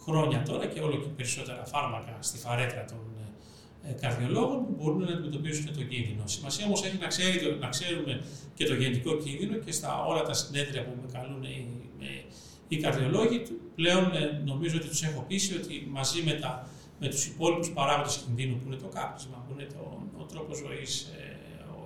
[0.00, 3.07] χρόνια τώρα και όλο και περισσότερα φάρμακα στη φαρέτρα των ε,
[4.00, 6.22] καρδιολόγων που μπορούν να αντιμετωπίσουν και τον κίνδυνο.
[6.26, 8.20] Σημασία όμως έχει να, ξέρει, το- να ξέρουμε
[8.54, 11.66] και το γενικό κίνδυνο και στα όλα τα συνέδρια που με καλούν οι,
[11.98, 12.24] με-
[12.68, 16.68] οι καρδιολόγοι του, πλέον ε, νομίζω ότι τους έχω πείσει ότι μαζί με, τα,
[17.00, 21.12] με τους υπόλοιπους παράγοντες κινδύνου που είναι το κάπνισμα, που είναι το, ο τρόπος ζωής,
[21.18, 21.36] ε,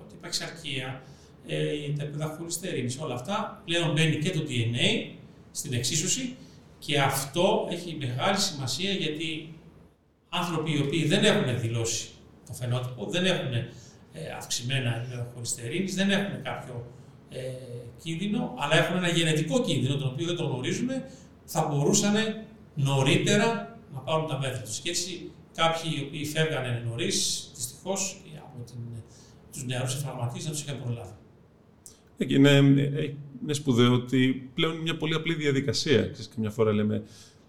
[0.01, 1.03] ότι υπάρχει αρκεία,
[1.47, 5.11] ε, τα επίπεδα χολυστερίνης, όλα αυτά, πλέον μπαίνει και το DNA
[5.51, 6.35] στην εξίσωση
[6.79, 9.53] και αυτό έχει μεγάλη σημασία γιατί
[10.41, 12.07] άνθρωποι οι οποίοι δεν έχουν δηλώσει
[12.47, 16.85] το φαινότυπο, δεν έχουν ε, αυξημένα επίπεδα χολυστερίνης, δεν έχουν κάποιο
[17.29, 17.39] ε,
[18.03, 21.09] κίνδυνο, αλλά έχουν ένα γενετικό κίνδυνο, τον οποίο δεν το γνωρίζουμε,
[21.45, 22.13] θα μπορούσαν
[22.75, 24.79] νωρίτερα να πάρουν τα μέτρα τους.
[24.79, 28.77] Και έτσι κάποιοι οι οποίοι φεύγανε νωρίς, δυστυχώς από την,
[29.51, 31.13] τους νεαρούς εφαρματίες να τους είχαν προλάβει.
[32.17, 32.49] Είναι,
[33.41, 35.97] είναι σπουδαίο ότι πλέον είναι μια πολύ απλή διαδικασία.
[35.97, 37.03] Ξέρεις, καμιά φορά λέμε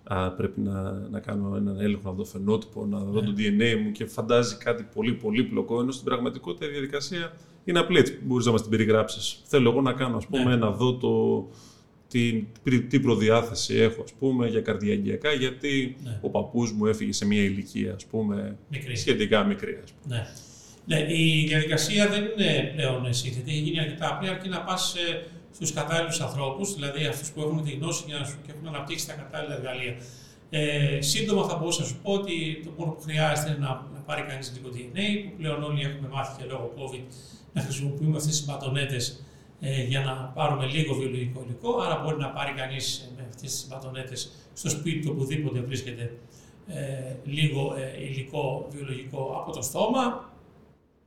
[0.05, 3.27] α, πρέπει να, να κάνω έναν έλεγχο, να δω φαινότυπο, να δω ναι.
[3.27, 7.33] το DNA μου και φαντάζει κάτι πολύ πολύπλοκο, ενώ στην πραγματικότητα η διαδικασία
[7.65, 7.99] είναι απλή.
[7.99, 9.43] Έτσι, μπορείς να μας την περιγράψεις.
[9.45, 10.57] Θέλω εγώ να κάνω, ας πούμε, ναι.
[10.57, 11.49] να δω το,
[12.09, 12.47] τι,
[12.89, 16.19] τι προδιάθεση έχω, ας πούμε, για καρδιαγγειακά, γιατί ναι.
[16.23, 18.97] ο παππούς μου έφυγε σε μια ηλικία, ας πούμε, μικρή.
[18.97, 19.81] σχετικά μικρή.
[19.85, 20.17] Ας πούμε.
[20.17, 20.27] Ναι.
[20.87, 24.95] Ναι, η διαδικασία δεν είναι πλέον σύνθετη, έχει γίνει αρκετά απλή, αρκεί να πας
[25.55, 28.05] στους κατάλληλους ανθρώπους, δηλαδή αυτούς που έχουν τη γνώση
[28.47, 29.97] και έχουν αναπτύξει τα κατάλληλα εργαλεία.
[30.51, 34.01] Ε, σύντομα θα μπορούσα να σου πω ότι το μόνο που χρειάζεται είναι να, να
[34.07, 37.03] πάρει κανείς λίγο DNA, που πλέον όλοι έχουμε μάθει και λόγω COVID
[37.53, 39.25] να χρησιμοποιούμε αυτές τις μπατονέτες
[39.61, 41.81] ε, για να πάρουμε λίγο βιολογικό υλικό.
[41.81, 46.13] Άρα μπορεί να πάρει κανείς με αυτές τις μπατονέτες στο σπίτι του οπουδήποτε βρίσκεται
[46.69, 50.33] ε, λίγο ε, υλικό βιολογικό από το στόμα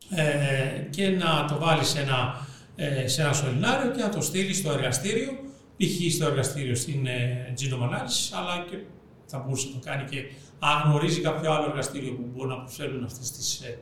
[0.09, 2.56] ε, και να το βάλει σε ένα, ε,
[3.05, 5.31] σε ένα σωληνάριο και να το στείλει στο εργαστήριο,
[5.77, 6.13] π.χ.
[6.13, 7.89] στο εργαστήριο στην ε, genome
[8.37, 8.77] αλλά και
[9.25, 10.23] θα μπορούσε να το κάνει και
[10.59, 13.77] αν γνωρίζει κάποιο άλλο εργαστήριο που μπορεί να προσφέρουν αυτές τις ε,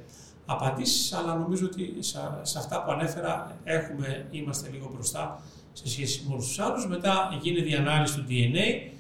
[0.46, 1.14] απαντήσεις.
[1.14, 1.96] Αλλά νομίζω ότι
[2.42, 5.42] σε, αυτά που ανέφερα έχουμε, είμαστε λίγο μπροστά
[5.74, 6.88] σε σχέση με όλους τους άλλους.
[6.88, 8.92] Μετά γίνεται η ανάλυση του DNA.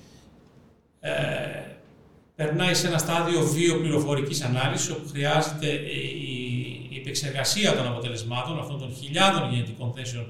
[1.00, 1.12] Ε,
[2.36, 6.45] περνάει σε ένα στάδιο βιοπληροφορικής ανάλυσης, όπου χρειάζεται η
[6.98, 10.28] επεξεργασία των αποτελεσμάτων αυτών των χιλιάδων γενετικών θέσεων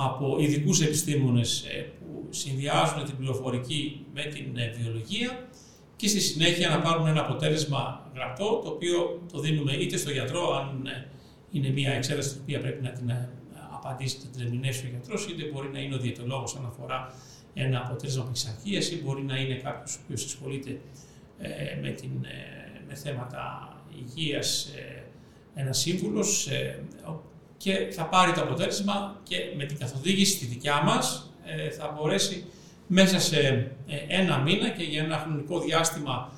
[0.00, 5.48] από ειδικούς επιστήμονες ε, που συνδυάζουν την πληροφορική με την ε, βιολογία
[5.96, 10.54] και στη συνέχεια να πάρουμε ένα αποτέλεσμα γραπτό, το οποίο το δίνουμε είτε στο γιατρό,
[10.54, 11.06] αν ε,
[11.50, 13.12] είναι μια εξέταση την οποία πρέπει να την
[13.74, 17.14] απαντήσει, να την ερμηνεύσει ο γιατρός, είτε μπορεί να είναι ο διαιτολόγος αν αφορά
[17.54, 20.80] ένα αποτέλεσμα πειξαρχία, ή μπορεί να είναι κάποιος ο οποίος ασχολείται
[21.82, 22.10] με, την,
[22.88, 24.70] με θέματα υγείας,
[25.60, 26.82] ένας σύμβουλος ε,
[27.56, 32.44] και θα πάρει το αποτέλεσμα και με την καθοδήγηση τη δικιά μας ε, θα μπορέσει
[32.86, 33.38] μέσα σε
[33.86, 36.32] ε, ένα μήνα και για ένα χρονικό διάστημα,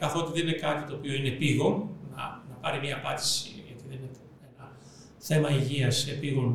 [0.00, 3.98] καθότι δεν είναι κάτι το οποίο είναι επίγον, να, να πάρει μια απάντηση, γιατί δεν
[3.98, 4.10] είναι
[4.56, 4.70] ένα
[5.18, 6.54] θέμα υγείας επίγον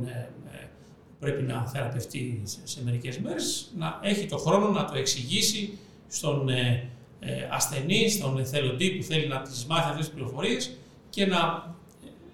[1.07, 5.77] που πρέπει να θεραπευτεί σε, σε μερικές μέρες, να έχει το χρόνο να το εξηγήσει
[6.07, 6.49] στον
[7.51, 10.77] ασθενή, στον εθελοντή που θέλει να τις μάθει αυτές τις πληροφορίες
[11.09, 11.71] και να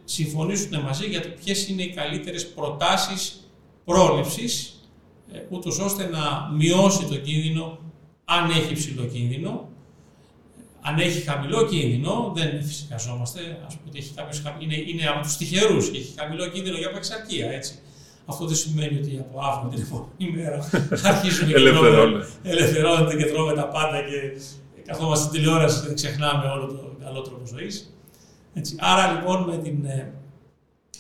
[0.10, 3.50] συμφωνήσουν μαζί για το ποιες είναι οι καλύτερες προτάσεις
[3.86, 4.82] πρόληψης,
[5.32, 7.80] ε, ούτως ώστε να μειώσει το κίνδυνο,
[8.26, 9.70] αν έχει ψηλό κίνδυνο.
[10.82, 13.40] Αν έχει χαμηλό κίνδυνο, δεν φυσικαζόμαστε.
[13.40, 16.88] Α πούμε ότι έχει κάποιος, είναι, είναι από τους τυχερούς και έχει χαμηλό κίνδυνο για
[16.88, 17.52] απεξαρκία.
[17.52, 17.80] Έτσι.
[18.26, 20.70] Αυτό δεν σημαίνει ότι από αύριο την επόμενη μέρα
[21.04, 21.54] αρχίζουν και
[22.44, 24.42] ελευθερώνονται και τρώμε τα πάντα και
[24.86, 27.97] καθόμαστε στην τηλεόραση και ξεχνάμε όλο το καλό τρόπο ζωής.
[28.54, 28.76] Έτσι.
[28.80, 30.14] Άρα λοιπόν με, την, ε,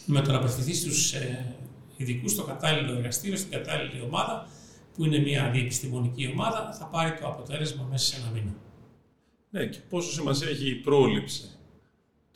[0.05, 1.55] με το να απευθυνθεί στους ε,
[1.97, 4.47] ειδικούς στο κατάλληλο εργαστήριο, στην κατάλληλη ομάδα,
[4.93, 8.55] που είναι μια διεπιστημονική ομάδα, θα πάρει το αποτέλεσμα μέσα σε ένα μήνα.
[9.49, 11.49] Ναι, και πόσο σημασία έχει η πρόληψη.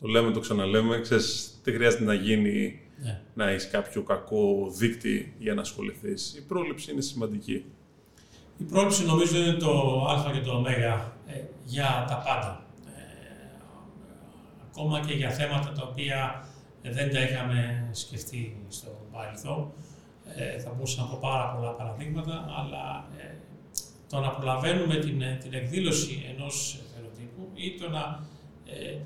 [0.01, 3.21] Το λέμε, το ξαναλέμε, ξέρεις, δεν χρειάζεται να γίνει ναι.
[3.33, 6.35] να έχεις κάποιο κακό δίκτυ για να ασχοληθείς.
[6.37, 7.65] Η πρόληψη είναι σημαντική.
[8.57, 12.65] Η πρόληψη νομίζω είναι το α και το ω ε, για τα πάντα
[14.81, 16.47] ακόμα και για θέματα τα οποία
[16.81, 19.71] δεν τα είχαμε σκεφτεί στο παρελθόν.
[20.35, 23.35] Ε, θα μπορούσα να πω πάρα πολλά παραδείγματα, αλλά ε,
[24.09, 28.27] το να προλαβαίνουμε την, ε, την εκδήλωση ενός φαινοτύπου ή το να,
[28.65, 28.97] ε,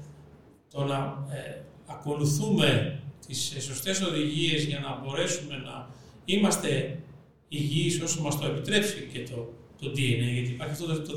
[0.74, 5.90] το να ε, ακολουθούμε τις σωστές οδηγίες για να μπορέσουμε να
[6.26, 7.00] είμαστε
[7.48, 11.14] υγιείς όσο μας το επιτρέψει και το, το DNA, γιατί υπάρχει αυτό το, το,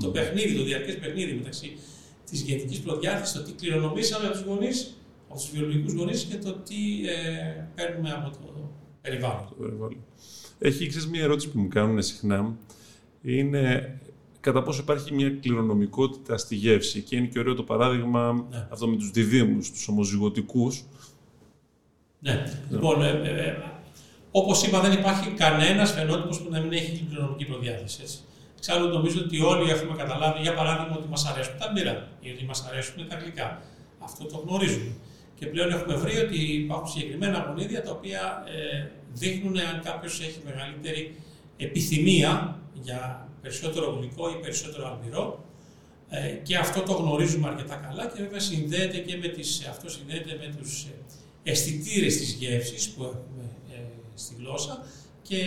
[0.00, 1.76] το παιχνίδι, το διαρκές παιχνίδι μεταξύ
[2.30, 4.96] της γενετική προδιάθεση, το τι κληρονομήσαμε από τους γονείς,
[5.28, 8.38] από τους βιολογικούς γονείς και το τι ε, παίρνουμε από το
[9.00, 9.96] περιβάλλον.
[10.58, 12.56] Έχει ξέρεις, μια ερώτηση που μου κάνουν συχνά.
[13.22, 13.98] Είναι
[14.40, 17.02] κατά πόσο υπάρχει μια κληρονομικότητα στη γεύση.
[17.02, 18.68] Και είναι και ωραίο το παράδειγμα ναι.
[18.70, 20.84] αυτό με τους διδήμου, τους ομοζυγωτικούς.
[22.18, 22.32] Ναι.
[22.32, 22.60] ναι.
[22.70, 23.56] Λοιπόν, ε, ε, ε
[24.30, 27.98] όπως είπα, δεν υπάρχει κανένας φαινότυπος που να μην έχει κληρονομική προδιάθεση.
[28.02, 28.18] Έτσι.
[28.58, 32.44] Εξάλλου νομίζω ότι όλοι έχουμε καταλάβει, για παράδειγμα, ότι μας αρέσουν τα μπύρα ή ότι
[32.44, 33.62] μας αρέσουν τα γλυκά.
[33.98, 34.92] Αυτό το γνωρίζουμε.
[35.38, 40.40] Και πλέον έχουμε βρει ότι υπάρχουν συγκεκριμένα γονίδια τα οποία ε, δείχνουν αν κάποιος έχει
[40.44, 41.14] μεγαλύτερη
[41.56, 45.44] επιθυμία για περισσότερο γλυκό ή περισσότερο αλμυρό.
[46.08, 50.38] Ε, και αυτό το γνωρίζουμε αρκετά καλά και βέβαια συνδέεται και με τις, αυτό συνδέεται
[50.40, 53.80] με τους ε, αισθητήρες της γεύσης που έχουμε ε,
[54.14, 54.86] στη γλώσσα
[55.22, 55.40] και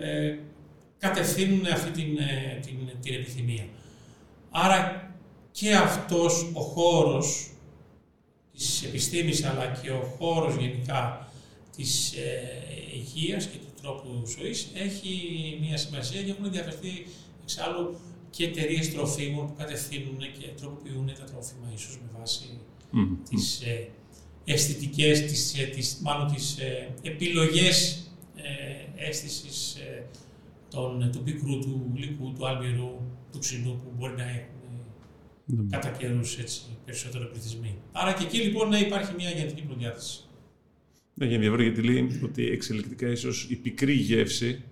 [0.00, 0.38] ε,
[1.00, 3.64] κατευθύνουν αυτή την, ε, την, την επιθυμία.
[4.50, 5.10] Άρα
[5.50, 7.50] και αυτός ο χώρος
[8.52, 11.28] της επιστήμης αλλά και ο χώρος γενικά
[11.76, 15.12] της ε, υγείας και του τρόπου ζωής έχει
[15.60, 17.06] μια σημασία και έχουν ενδιαφερθεί
[17.42, 17.98] εξάλλου
[18.30, 22.58] και εταιρείες τροφίμων που κατευθύνουν και τροποποιούν τα τρόφιμα ίσως με βάση
[22.94, 23.16] mm.
[23.28, 23.88] τις ε,
[24.44, 29.76] αισθητικές, τις, ε, τις, μάλλον τις ε, επιλογές ε, αίσθησης
[30.70, 33.00] ε, των, του πικρού, του γλυκού, του αλμυρού,
[33.32, 34.70] του ξινού που μπορεί να έχουν
[35.52, 35.66] mm.
[35.70, 36.36] κατά καιρούς
[36.84, 37.78] περισσότερο πληθυσμοί.
[37.92, 40.24] Άρα και εκεί λοιπόν να υπάρχει μια γενική προδιάθεση.
[41.14, 44.62] Ναι, για ενδιαφέρον γιατί λέει ότι εξελικτικά ίσως η πικρή γεύση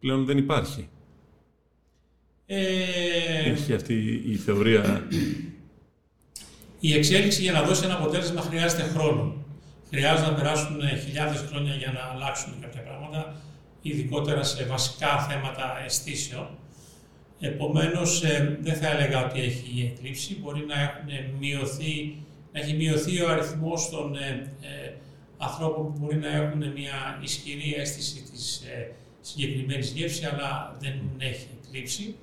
[0.00, 0.88] πλέον δεν υπάρχει.
[2.46, 3.50] Ε...
[3.50, 5.08] Έχει αυτή η θεωρία.
[6.80, 9.44] Η εξέλιξη για να δώσει ένα αποτέλεσμα χρειάζεται χρόνο.
[9.90, 13.40] Χρειάζεται να περάσουν χιλιάδες χρόνια για να αλλάξουν κάποια πράγματα,
[13.82, 16.48] ειδικότερα σε βασικά θέματα αισθήσεων.
[17.40, 20.38] Επομένως, ε, δεν θα έλεγα ότι έχει εκλείψει.
[20.40, 22.16] Μπορεί να, έχουν μειωθεί,
[22.52, 24.92] να έχει μειωθεί ο αριθμός των ε, ε,
[25.38, 31.46] ανθρώπων που μπορεί να έχουν μια ισχυρή αίσθηση της ε, συγκεκριμένης γεύσης, αλλά δεν έχει
[31.62, 32.14] εκλείψει.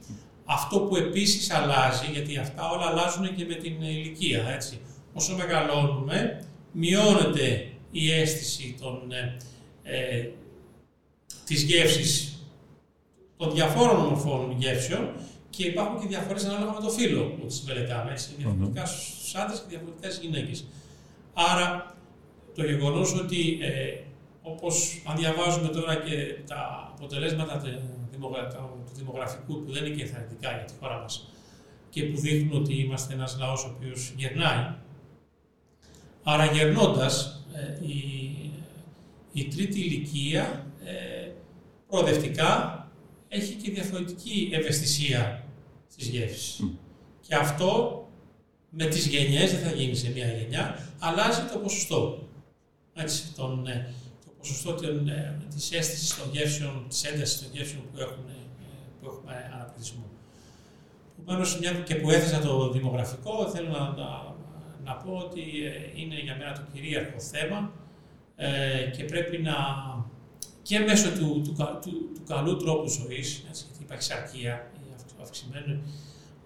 [0.45, 4.79] Αυτό που επίσης αλλάζει, γιατί αυτά όλα αλλάζουν και με την ηλικία, έτσι.
[5.13, 9.37] Όσο μεγαλώνουμε, μειώνεται η αίσθηση των, ε,
[9.83, 10.29] ε
[11.45, 12.39] της γεύσης
[13.37, 15.09] των διαφόρων ομορφών γεύσεων
[15.49, 18.29] και υπάρχουν και διαφορές ανάλογα με το φύλλο που τις μελετάμε, έτσι.
[18.37, 20.65] Διαφορετικά στους άντρες και διαφορετικά στις γυναίκες.
[21.33, 21.95] Άρα,
[22.55, 23.99] το γεγονός ότι ε,
[24.41, 30.63] όπως αν διαβάζουμε τώρα και τα αποτελέσματα του δημογραφικού που δεν είναι και ενθαρρυντικά για
[30.63, 31.29] τη χώρα μας
[31.89, 34.73] και που δείχνουν ότι είμαστε ένας λαός ο οποίος γερνάει.
[36.23, 38.01] Άρα γερνώντας, ε, η,
[39.33, 41.24] η τρίτη ηλικία ε,
[41.87, 42.79] προοδευτικά
[43.27, 45.43] έχει και διαφορετική ευαισθησία
[45.87, 46.63] στις γεύσεις.
[47.27, 47.99] Και αυτό
[48.69, 52.27] με τις γενιές, δεν θα γίνει σε μία γενιά, αλλάζει το ποσοστό.
[52.93, 53.93] Έτσι, τον, ε,
[54.37, 58.33] ποσοστό των, ε, της αίσθησης των γεύσεων, της έντασης των γεύσεων που, έχουν, ε,
[59.01, 60.05] που έχουμε αναπτυσσμό.
[61.19, 64.35] Επομένως, μια και που έθεσα το δημογραφικό, θέλω να, να,
[64.83, 67.71] να πω ότι ε, είναι για μένα το κυρίαρχο θέμα
[68.35, 69.55] ε, και πρέπει να
[70.67, 74.71] και μέσω του, του, του, του καλού τρόπου ζωής, γιατί η παξαρκία,
[75.21, 75.79] αυξημένος,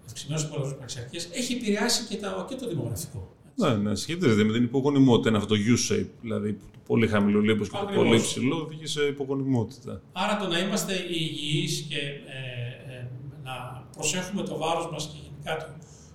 [0.06, 3.36] αυξημένος πολλαπλός παξαρκίας, έχει επηρεάσει και, τα, και το δημογραφικό.
[3.54, 5.28] Ναι, ναι, σχετίζεται με την υπογονιμότητα.
[5.28, 9.02] Είναι αυτό το U-shape, δηλαδή το πολύ χαμηλό λίπος και το πολύ ψηλό οδηγεί σε
[9.02, 10.02] υπογονιμότητα.
[10.12, 13.08] Άρα το να είμαστε υγιείς και ε, ε,
[13.42, 15.74] να προσέχουμε το βάρος μας και γενικά τον,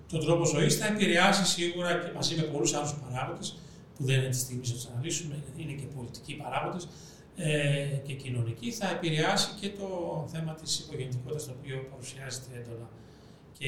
[0.09, 3.57] τον τρόπο ζωής θα επηρεάσει σίγουρα και μαζί με πολλούς άλλους παράγοντες
[3.95, 6.87] που δεν είναι τη στιγμή να τους αναλύσουμε, είναι και πολιτικοί παράγοντες
[7.35, 9.87] ε, και κοινωνικοί, θα επηρεάσει και το
[10.31, 12.89] θέμα της υπογεννητικότητας το οποίο παρουσιάζεται έντονα
[13.57, 13.67] και,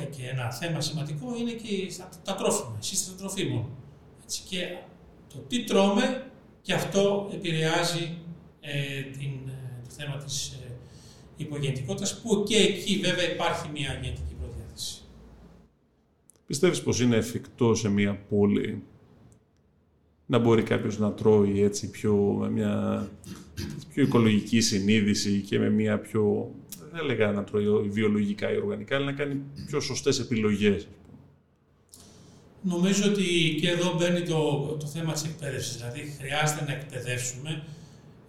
[0.00, 3.66] ε, και ένα θέμα σημαντικό είναι και τα, τα τρόφιμα, η σύσταση των τροφίμων.
[4.22, 4.76] Έτσι, και
[5.28, 6.30] το τι τρώμε
[6.62, 8.18] και αυτό επηρεάζει
[8.60, 10.72] ε, την, ε, το θέμα της ε,
[11.36, 15.02] υπογεννητικότητας που και εκεί βέβαια υπάρχει μια γενετική προδιάθεση.
[16.46, 18.82] Πιστεύεις πως είναι εφικτό σε μια πόλη
[20.26, 23.08] να μπορεί κάποιος να τρώει έτσι πιο, με μια
[23.94, 26.50] πιο οικολογική συνείδηση και με μια πιο
[26.94, 30.86] δεν έλεγα να τρώει βιολογικά ή οργανικά, αλλά να κάνει πιο σωστές επιλογές.
[32.62, 35.76] Νομίζω ότι και εδώ μπαίνει το, το θέμα της εκπαίδευσης.
[35.76, 37.62] Δηλαδή, χρειάζεται να εκπαιδεύσουμε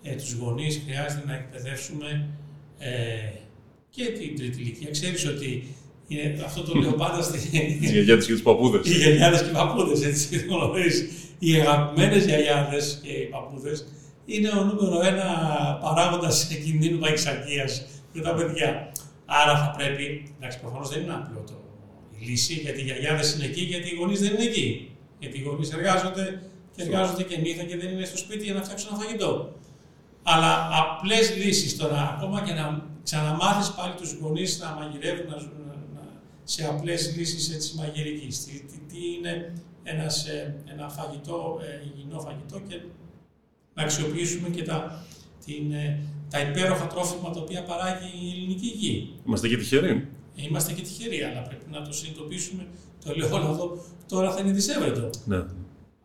[0.04, 2.28] ε, τους γονείς, χρειάζεται να εκπαιδεύσουμε
[2.78, 2.90] ε,
[3.90, 4.90] και την τρίτη ηλικία.
[4.92, 5.68] Ξέρεις ότι
[6.08, 7.58] είναι, αυτό το λέω πάντα στη...
[7.58, 8.88] Οι γιαγιάδες και τους παππούδες.
[8.88, 10.46] Οι γιαγιάδες και οι παππούδες, έτσι
[11.40, 13.86] Οι αγαπημένες γιαγιάδες και οι παππούδες
[14.26, 15.28] είναι ο νούμερο ένα
[15.82, 18.92] παράγοντας κινδύνου παγισαρκίας για τα παιδιά.
[19.26, 21.54] Άρα θα πρέπει, εντάξει, προφανώς δεν είναι απλό το,
[22.20, 24.90] η λύση, γιατί οι γιαγιάδες είναι εκεί, γιατί οι γονείς δεν είναι εκεί.
[25.20, 26.42] Γιατί οι γονείς εργάζονται
[26.76, 29.54] και εργάζονται και νύχτα και δεν είναι στο σπίτι για να φτιάξουν ένα φαγητό.
[30.24, 35.36] Αλλά απλές λύσεις τώρα, ακόμα και να ξαναμάθεις πάλι τους γονείς να μαγειρεύουν να,
[35.94, 36.02] να,
[36.44, 38.46] σε απλές λύσεις μαγειρικής.
[38.46, 39.54] Τι, τι, τι, είναι
[39.86, 42.76] ένας, ε, ένα φαγητό, ε, υγιεινό φαγητό και
[43.74, 45.04] να αξιοποιήσουμε και τα,
[45.46, 49.14] την, ε, τα υπέροχα τρόφιμα τα οποία παράγει η ελληνική γη.
[49.28, 50.08] Είμαστε και τυχεροί.
[50.36, 52.68] Είμαστε και τυχεροί, αλλά πρέπει να το συνειδητοποιήσουμε.
[53.04, 55.10] Το ελαιόλαδο τώρα θα είναι δισεύρετο.
[55.26, 55.38] Ναι.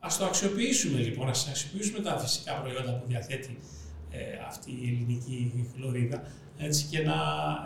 [0.03, 3.59] Α το αξιοποιήσουμε λοιπόν, ας αξιοποιήσουμε τα φυσικά προϊόντα που διαθέτει
[4.11, 4.19] ε,
[4.49, 6.23] αυτή η ελληνική χλωρίδα
[6.59, 7.15] έτσι, και να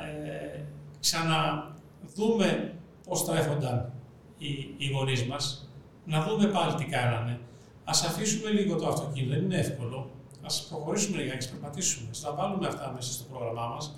[0.02, 0.64] ε,
[1.00, 2.74] ξαναδούμε
[3.08, 3.92] πώς τρέφονταν
[4.38, 5.68] οι, οι γονείς μας,
[6.04, 7.40] να δούμε πάλι τι κάνανε.
[7.84, 10.10] Ας αφήσουμε λίγο το αυτοκίνητο, δεν είναι εύκολο,
[10.42, 13.94] ας προχωρήσουμε για να περπατήσουμε, να βάλουμε αυτά μέσα στο πρόγραμμά μας,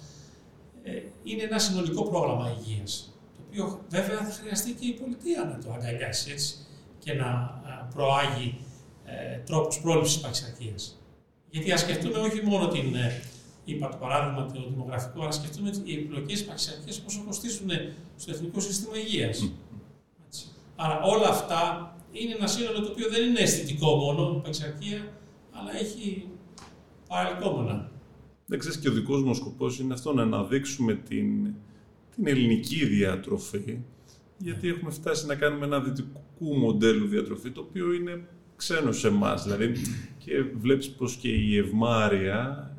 [0.82, 3.12] ε, είναι ένα συνολικό πρόγραμμα υγείας.
[3.36, 6.54] Το οποίο βέβαια θα χρειαστεί και η πολιτεία να το αγκαλιάσει έτσι
[6.98, 7.60] και να
[7.94, 8.58] προάγει
[9.04, 10.74] ε, τρόπους πρόληψης παξιαρχία.
[11.50, 13.22] Γιατί ας σκεφτούμε όχι μόνο την, ε,
[13.64, 17.70] είπα το παράδειγμα το δημογραφικό, αλλά σκεφτούμε οι επιλογές παξιαρχία πόσο κοστίζουν
[18.16, 19.50] στο Εθνικό Σύστημα Υγείας.
[20.76, 21.90] Άρα όλα αυτά
[22.20, 25.12] είναι ένα σύνολο το οποίο δεν είναι αισθητικό μόνο, παξιαρχία,
[25.50, 26.28] αλλά έχει
[27.08, 27.90] παρελκόμενα.
[28.46, 31.54] Δεν ξέρεις και ο δικός μου σκοπός είναι αυτό να αναδείξουμε την,
[32.14, 33.78] την ελληνική διατροφή,
[34.38, 39.42] γιατί έχουμε φτάσει να κάνουμε ένα δυτικού μοντέλου διατροφή, το οποίο είναι ξένο σε εμάς.
[39.42, 39.72] Δηλαδή,
[40.18, 42.70] και βλέπεις πως και η ευμάρεια,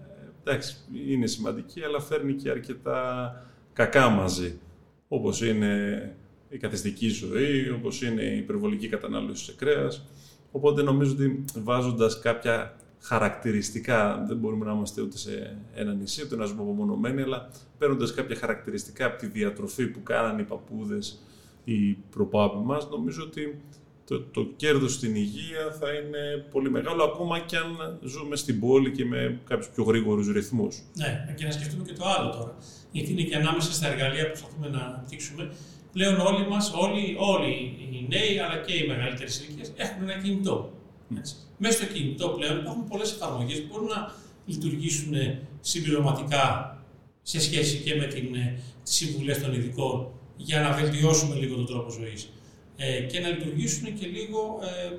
[0.43, 0.77] εντάξει,
[1.07, 3.31] είναι σημαντική, αλλά φέρνει και αρκετά
[3.73, 4.59] κακά μαζί.
[5.07, 6.15] Όπως είναι
[6.49, 10.05] η καθιστική ζωή, όπως είναι η υπερβολική κατανάλωση σε κρέας.
[10.51, 16.35] Οπότε νομίζω ότι βάζοντας κάποια χαρακτηριστικά, δεν μπορούμε να είμαστε ούτε σε ένα νησί, ούτε
[16.35, 21.21] να ζούμε απομονωμένοι, αλλά παίρνοντας κάποια χαρακτηριστικά από τη διατροφή που κάνανε οι παππούδες,
[21.63, 23.61] οι προπάποι μας, νομίζω ότι
[24.07, 28.91] το, το κέρδος στην υγεία θα είναι πολύ μεγάλο, ακόμα και αν ζούμε στην πόλη
[28.91, 30.81] και με κάποιους πιο γρήγορους ρυθμούς.
[30.95, 32.55] Ναι, και να σκεφτούμε και το άλλο τώρα.
[32.91, 35.51] Γιατί είναι και ανάμεσα στα εργαλεία που προσπαθούμε να αναπτύξουμε,
[35.97, 37.51] πλέον όλοι μας, όλοι, όλοι
[37.91, 40.73] οι νέοι αλλά και οι μεγαλύτερες ηλικίες έχουν ένα κινητό.
[41.17, 41.35] Έτσι.
[41.57, 44.11] Μέσα στο κινητό πλέον υπάρχουν πολλές εφαρμογές που μπορούν να
[44.45, 45.13] λειτουργήσουν
[45.59, 46.77] συμπληρωματικά
[47.21, 51.65] σε σχέση και με την, ε, τις συμβουλές των ειδικών για να βελτιώσουμε λίγο τον
[51.65, 52.29] τρόπο ζωής
[52.77, 54.95] ε, και να λειτουργήσουν και λίγο ε,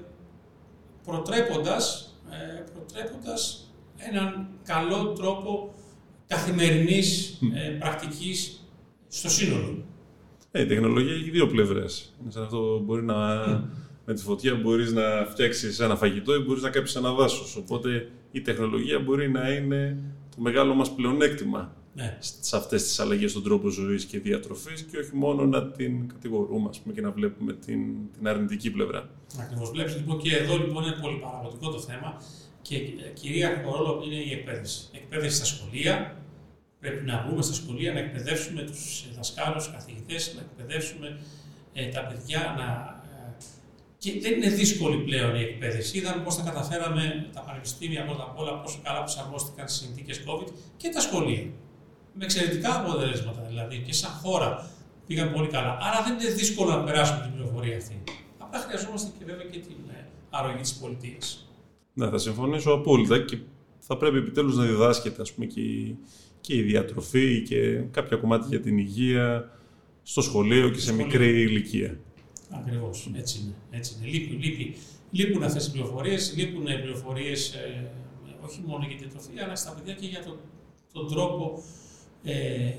[1.04, 5.74] προτρέποντας, ε, προτρέποντας έναν καλό τρόπο
[6.26, 8.62] καθημερινής ε, πρακτικής
[9.08, 9.84] στο σύνολο.
[10.50, 12.14] Ε, η τεχνολογία έχει δύο πλευρές.
[12.28, 13.16] σαν αυτό μπορεί να...
[14.06, 17.56] Με τη φωτιά μπορείς να φτιάξεις ένα φαγητό ή μπορείς να κάψει ένα δάσος.
[17.56, 19.98] Οπότε η τεχνολογία μπορεί να είναι
[20.36, 22.16] το μεγάλο μας πλεονέκτημα ναι.
[22.20, 26.70] σε αυτές τις αλλαγές στον τρόπο ζωής και διατροφής και όχι μόνο να την κατηγορούμε
[26.82, 27.80] πούμε, και να βλέπουμε την,
[28.16, 29.08] την αρνητική πλευρά.
[29.40, 29.70] Ακριβώς.
[29.70, 32.22] Βλέπεις λοιπόν και εδώ λοιπόν είναι πολύ παραγωγικό το θέμα
[32.62, 32.78] και
[33.12, 34.88] κυρίαρχο ρόλο είναι η εκπαίδευση.
[34.92, 36.16] Εκπαίδευση στα σχολεία.
[36.80, 41.18] Πρέπει να βγούμε στα σχολεία να εκπαιδεύσουμε τους δασκάλους, καθηγητές, να εκπαιδεύσουμε
[41.72, 42.66] ε, τα παιδιά να.
[43.14, 43.36] Ε,
[43.98, 45.98] και δεν είναι δύσκολη πλέον η εκπαίδευση.
[45.98, 50.48] Είδαμε πώς τα καταφέραμε τα πανεπιστήμια πρώτα απ' όλα, πόσο καλά προσαρμόστηκαν στις συνθήκες COVID
[50.76, 51.44] και τα σχολεία
[52.18, 54.70] με εξαιρετικά αποτελέσματα δηλαδή και σαν χώρα
[55.06, 55.78] πήγαν πολύ καλά.
[55.80, 58.02] Άρα δεν είναι δύσκολο να περάσουμε την πληροφορία αυτή.
[58.38, 61.48] Απλά χρειαζόμαστε και βέβαια και την ε, αρρωγή της πολιτείας.
[61.94, 63.38] Ναι, θα συμφωνήσω απόλυτα και
[63.78, 65.98] θα πρέπει επιτέλους να διδάσκεται ας πούμε, και, η,
[66.40, 69.50] και η διατροφή και κάποια κομμάτια για την υγεία
[70.02, 71.98] στο σχολείο και σε μικρή ηλικία.
[72.50, 73.10] Ακριβώς.
[73.14, 73.54] Έτσι είναι.
[73.70, 74.10] Έτσι είναι.
[74.10, 74.76] Λείπει, λείπει.
[75.10, 77.90] Λείπουν αυτές οι πληροφορίες, λείπουν πληροφορίες ε,
[78.40, 80.38] όχι μόνο για την διατροφή, αλλά στα παιδιά και για το,
[80.92, 81.62] τον τρόπο
[82.24, 82.74] ε, ε,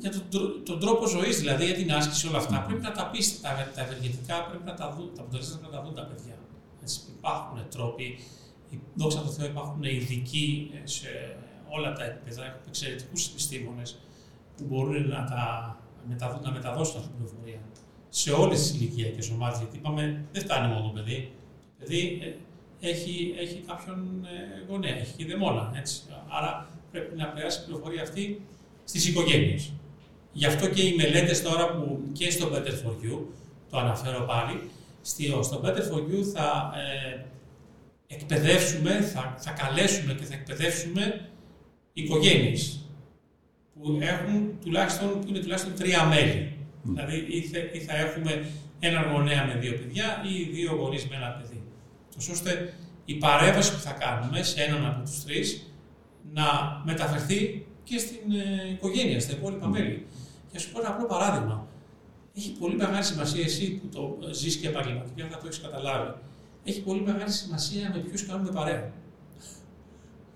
[0.00, 2.64] για τον, τον τρόπο ζωής, δηλαδή για την άσκηση, όλα αυτά.
[2.66, 5.82] Πρέπει να τα πει τα, τα ευεργετικά, πρέπει να τα δουν, τα αποτελέσματα να τα
[5.82, 6.38] δουν τα παιδιά.
[6.82, 8.18] Έτσι, υπάρχουν τρόποι,
[8.94, 11.08] δόξα τω Θεώ, υπάρχουν ειδικοί ε, σε
[11.68, 13.98] όλα τα επίπεδα, έχουμε εξαιρετικούς επιστήμονες
[14.56, 15.76] που μπορούν να, τα,
[16.08, 17.60] μεταδώσουν, να μεταδώσουν αυτή την πληροφορία
[18.08, 19.58] σε όλες τις ηλικιακές ομάδες.
[19.58, 21.32] Γιατί είπαμε, δεν φτάνει μόνο το παιδί.
[21.62, 25.72] Το παιδί ε, έχει, έχει κάποιον ε, γονέα, έχει και δαιμόνα.
[25.74, 26.02] Έτσι.
[26.28, 28.42] Άρα πρέπει να περάσει η πληροφορία αυτή
[28.84, 29.72] στις οικογένειες.
[30.32, 33.18] Γι' αυτό και οι μελέτες τώρα που και στο Better for You,
[33.70, 34.70] το αναφέρω πάλι,
[35.42, 37.24] στο Better for You θα ε,
[38.06, 41.28] εκπαιδεύσουμε, θα, θα καλέσουμε και θα εκπαιδεύσουμε
[42.02, 42.80] οικογένειες
[43.74, 46.52] που, έχουν τουλάχιστον, που είναι τουλάχιστον τρία μέλη.
[46.82, 47.16] Δηλαδή
[47.76, 51.62] ή θα, έχουμε έναν γονέα με δύο παιδιά ή δύο γονείς με ένα παιδί.
[52.14, 52.74] Τόσο ώστε
[53.04, 55.72] η παρέμβαση που θα κάνουμε σε έναν από τους τρεις
[56.32, 56.44] να
[56.84, 60.06] μεταφερθεί και στην ε, οικογένεια, στα υπόλοιπα μέλη.
[60.52, 61.66] Και σου πω ένα απλό παράδειγμα.
[62.36, 66.14] Έχει πολύ μεγάλη σημασία εσύ που το ζεις και επαγγελματικά, θα το έχεις καταλάβει.
[66.64, 68.92] Έχει πολύ μεγάλη σημασία με ποιους κάνουμε παρέα.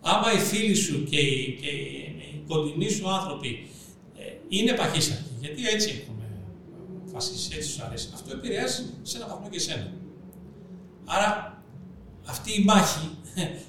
[0.05, 3.67] Άμα οι φίλοι σου και οι, και οι κοντινοί σου άνθρωποι
[4.19, 6.25] ε, είναι παχύσαρκοι, γιατί έτσι έχουμε
[7.13, 9.93] φασίσει, έτσι σου αρέσει, αυτό επηρεάζει σε ένα βαθμό και εσένα.
[11.05, 11.63] Άρα
[12.27, 13.11] αυτή η μάχη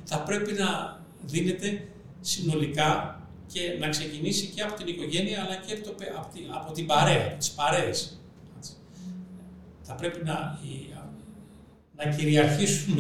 [0.10, 1.88] θα πρέπει να δίνεται
[2.22, 6.72] συνολικά και να ξεκινήσει και από την οικογένεια αλλά και από, το, από, την, από
[6.72, 8.18] την παρέα, τις παρέες.
[9.82, 10.60] Θα πρέπει να,
[11.96, 13.00] να κυριαρχήσουν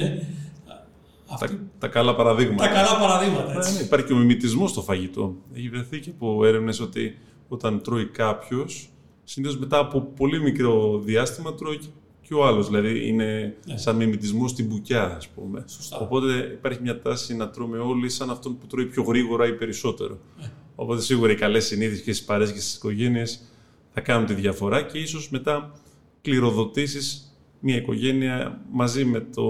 [1.39, 2.63] τα, τα καλά παραδείγματα.
[2.63, 3.53] Τα καλά παραδείγματα.
[3.53, 3.71] Έτσι.
[3.73, 5.36] Ναι, ναι, υπάρχει και ο μιμητισμός στο φαγητό.
[5.53, 7.17] Έχει βρεθεί και από έρευνες ότι
[7.47, 8.89] όταν τρώει κάποιος,
[9.23, 11.79] συνήθως μετά από πολύ μικρό διάστημα τρώει
[12.21, 12.67] και ο άλλος.
[12.67, 13.77] Δηλαδή είναι Ναι.
[13.77, 15.63] σαν μιμητισμός στην μπουκιά, ας πούμε.
[15.67, 15.97] Σωστά.
[15.97, 20.17] Οπότε υπάρχει μια τάση να τρώμε όλοι σαν αυτόν που τρώει πιο γρήγορα ή περισσότερο.
[20.39, 20.51] Ναι.
[20.75, 23.41] Οπότε σίγουρα οι καλές συνήθειες και στις παρέες και στις οικογένειες
[23.93, 25.71] θα κάνουν τη διαφορά και ίσως μετά
[26.21, 29.43] κληροδοτήσεις μια οικογένεια μαζί με το,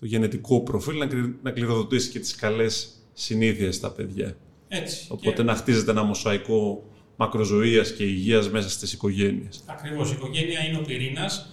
[0.00, 4.36] το γενετικό προφίλ να, κλη- να κληροδοτήσει και τις καλές συνήθειες στα παιδιά.
[4.68, 5.06] Έτσι.
[5.08, 6.84] Οπότε να χτίζεται ένα μοσαϊκό
[7.16, 9.62] μακροζωίας και υγείας μέσα στις οικογένειες.
[9.66, 10.10] Ακριβώς.
[10.10, 11.50] Η οικογένεια είναι ο πυρήνας.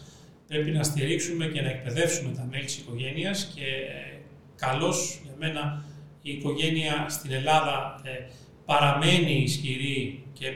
[0.48, 4.20] Πρέπει να στηρίξουμε και να εκπαιδεύσουμε τα μέλη της οικογένειας και ε,
[4.56, 5.86] καλώς για μένα
[6.22, 8.32] η οικογένεια στην Ελλάδα ε,
[8.66, 10.54] παραμένει ισχυρή και ε,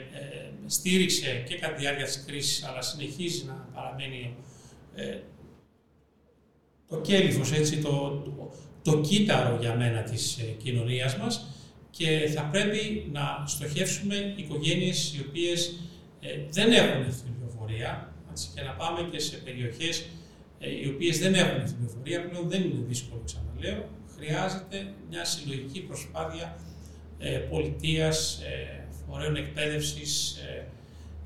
[0.65, 4.35] στήριξε και κατά τη διάρκεια της κρίσης, αλλά συνεχίζει να παραμένει
[4.95, 5.17] ε,
[6.89, 7.89] το κέλυφος, έτσι, το,
[8.25, 8.51] το,
[8.83, 11.47] το κύτταρο για μένα της ε, κοινωνίας μας
[11.89, 15.79] και θα πρέπει να στοχεύσουμε οικογένειες οι οποίες
[16.19, 20.05] ε, δεν έχουν αυτή την πληροφορία έτσι, και να πάμε και σε περιοχές
[20.59, 25.25] ε, οι οποίες δεν έχουν αυτή την πληροφορία, πλέον δεν είναι δύσκολο ξαναλέω, χρειάζεται μια
[25.25, 26.57] συλλογική προσπάθεια
[27.19, 28.77] ε, πολιτείας, ε,
[29.07, 30.67] φορέων εκπαίδευσης ε,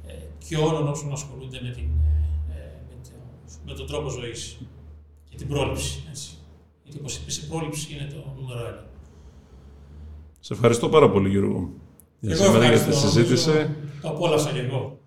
[0.08, 0.14] ε,
[0.48, 1.90] και όλων όσων ασχολούνται με, την,
[2.50, 3.10] ε, ε, με, το,
[3.66, 4.58] με τον τρόπο ζωής
[5.32, 6.04] και την πρόληψη.
[6.10, 6.30] Έτσι.
[6.84, 8.84] Γιατί όπως είπες, η πρόληψη είναι το νούμερο ένα.
[10.40, 11.70] Σε ευχαριστώ πάρα πολύ Γιώργο
[12.20, 13.08] για Εγώ σήμερα για τη ευχαριστώ.
[13.10, 13.50] συζήτηση.
[13.50, 13.70] Νομίζω
[14.02, 15.00] Το απόλαυσα και εγώ.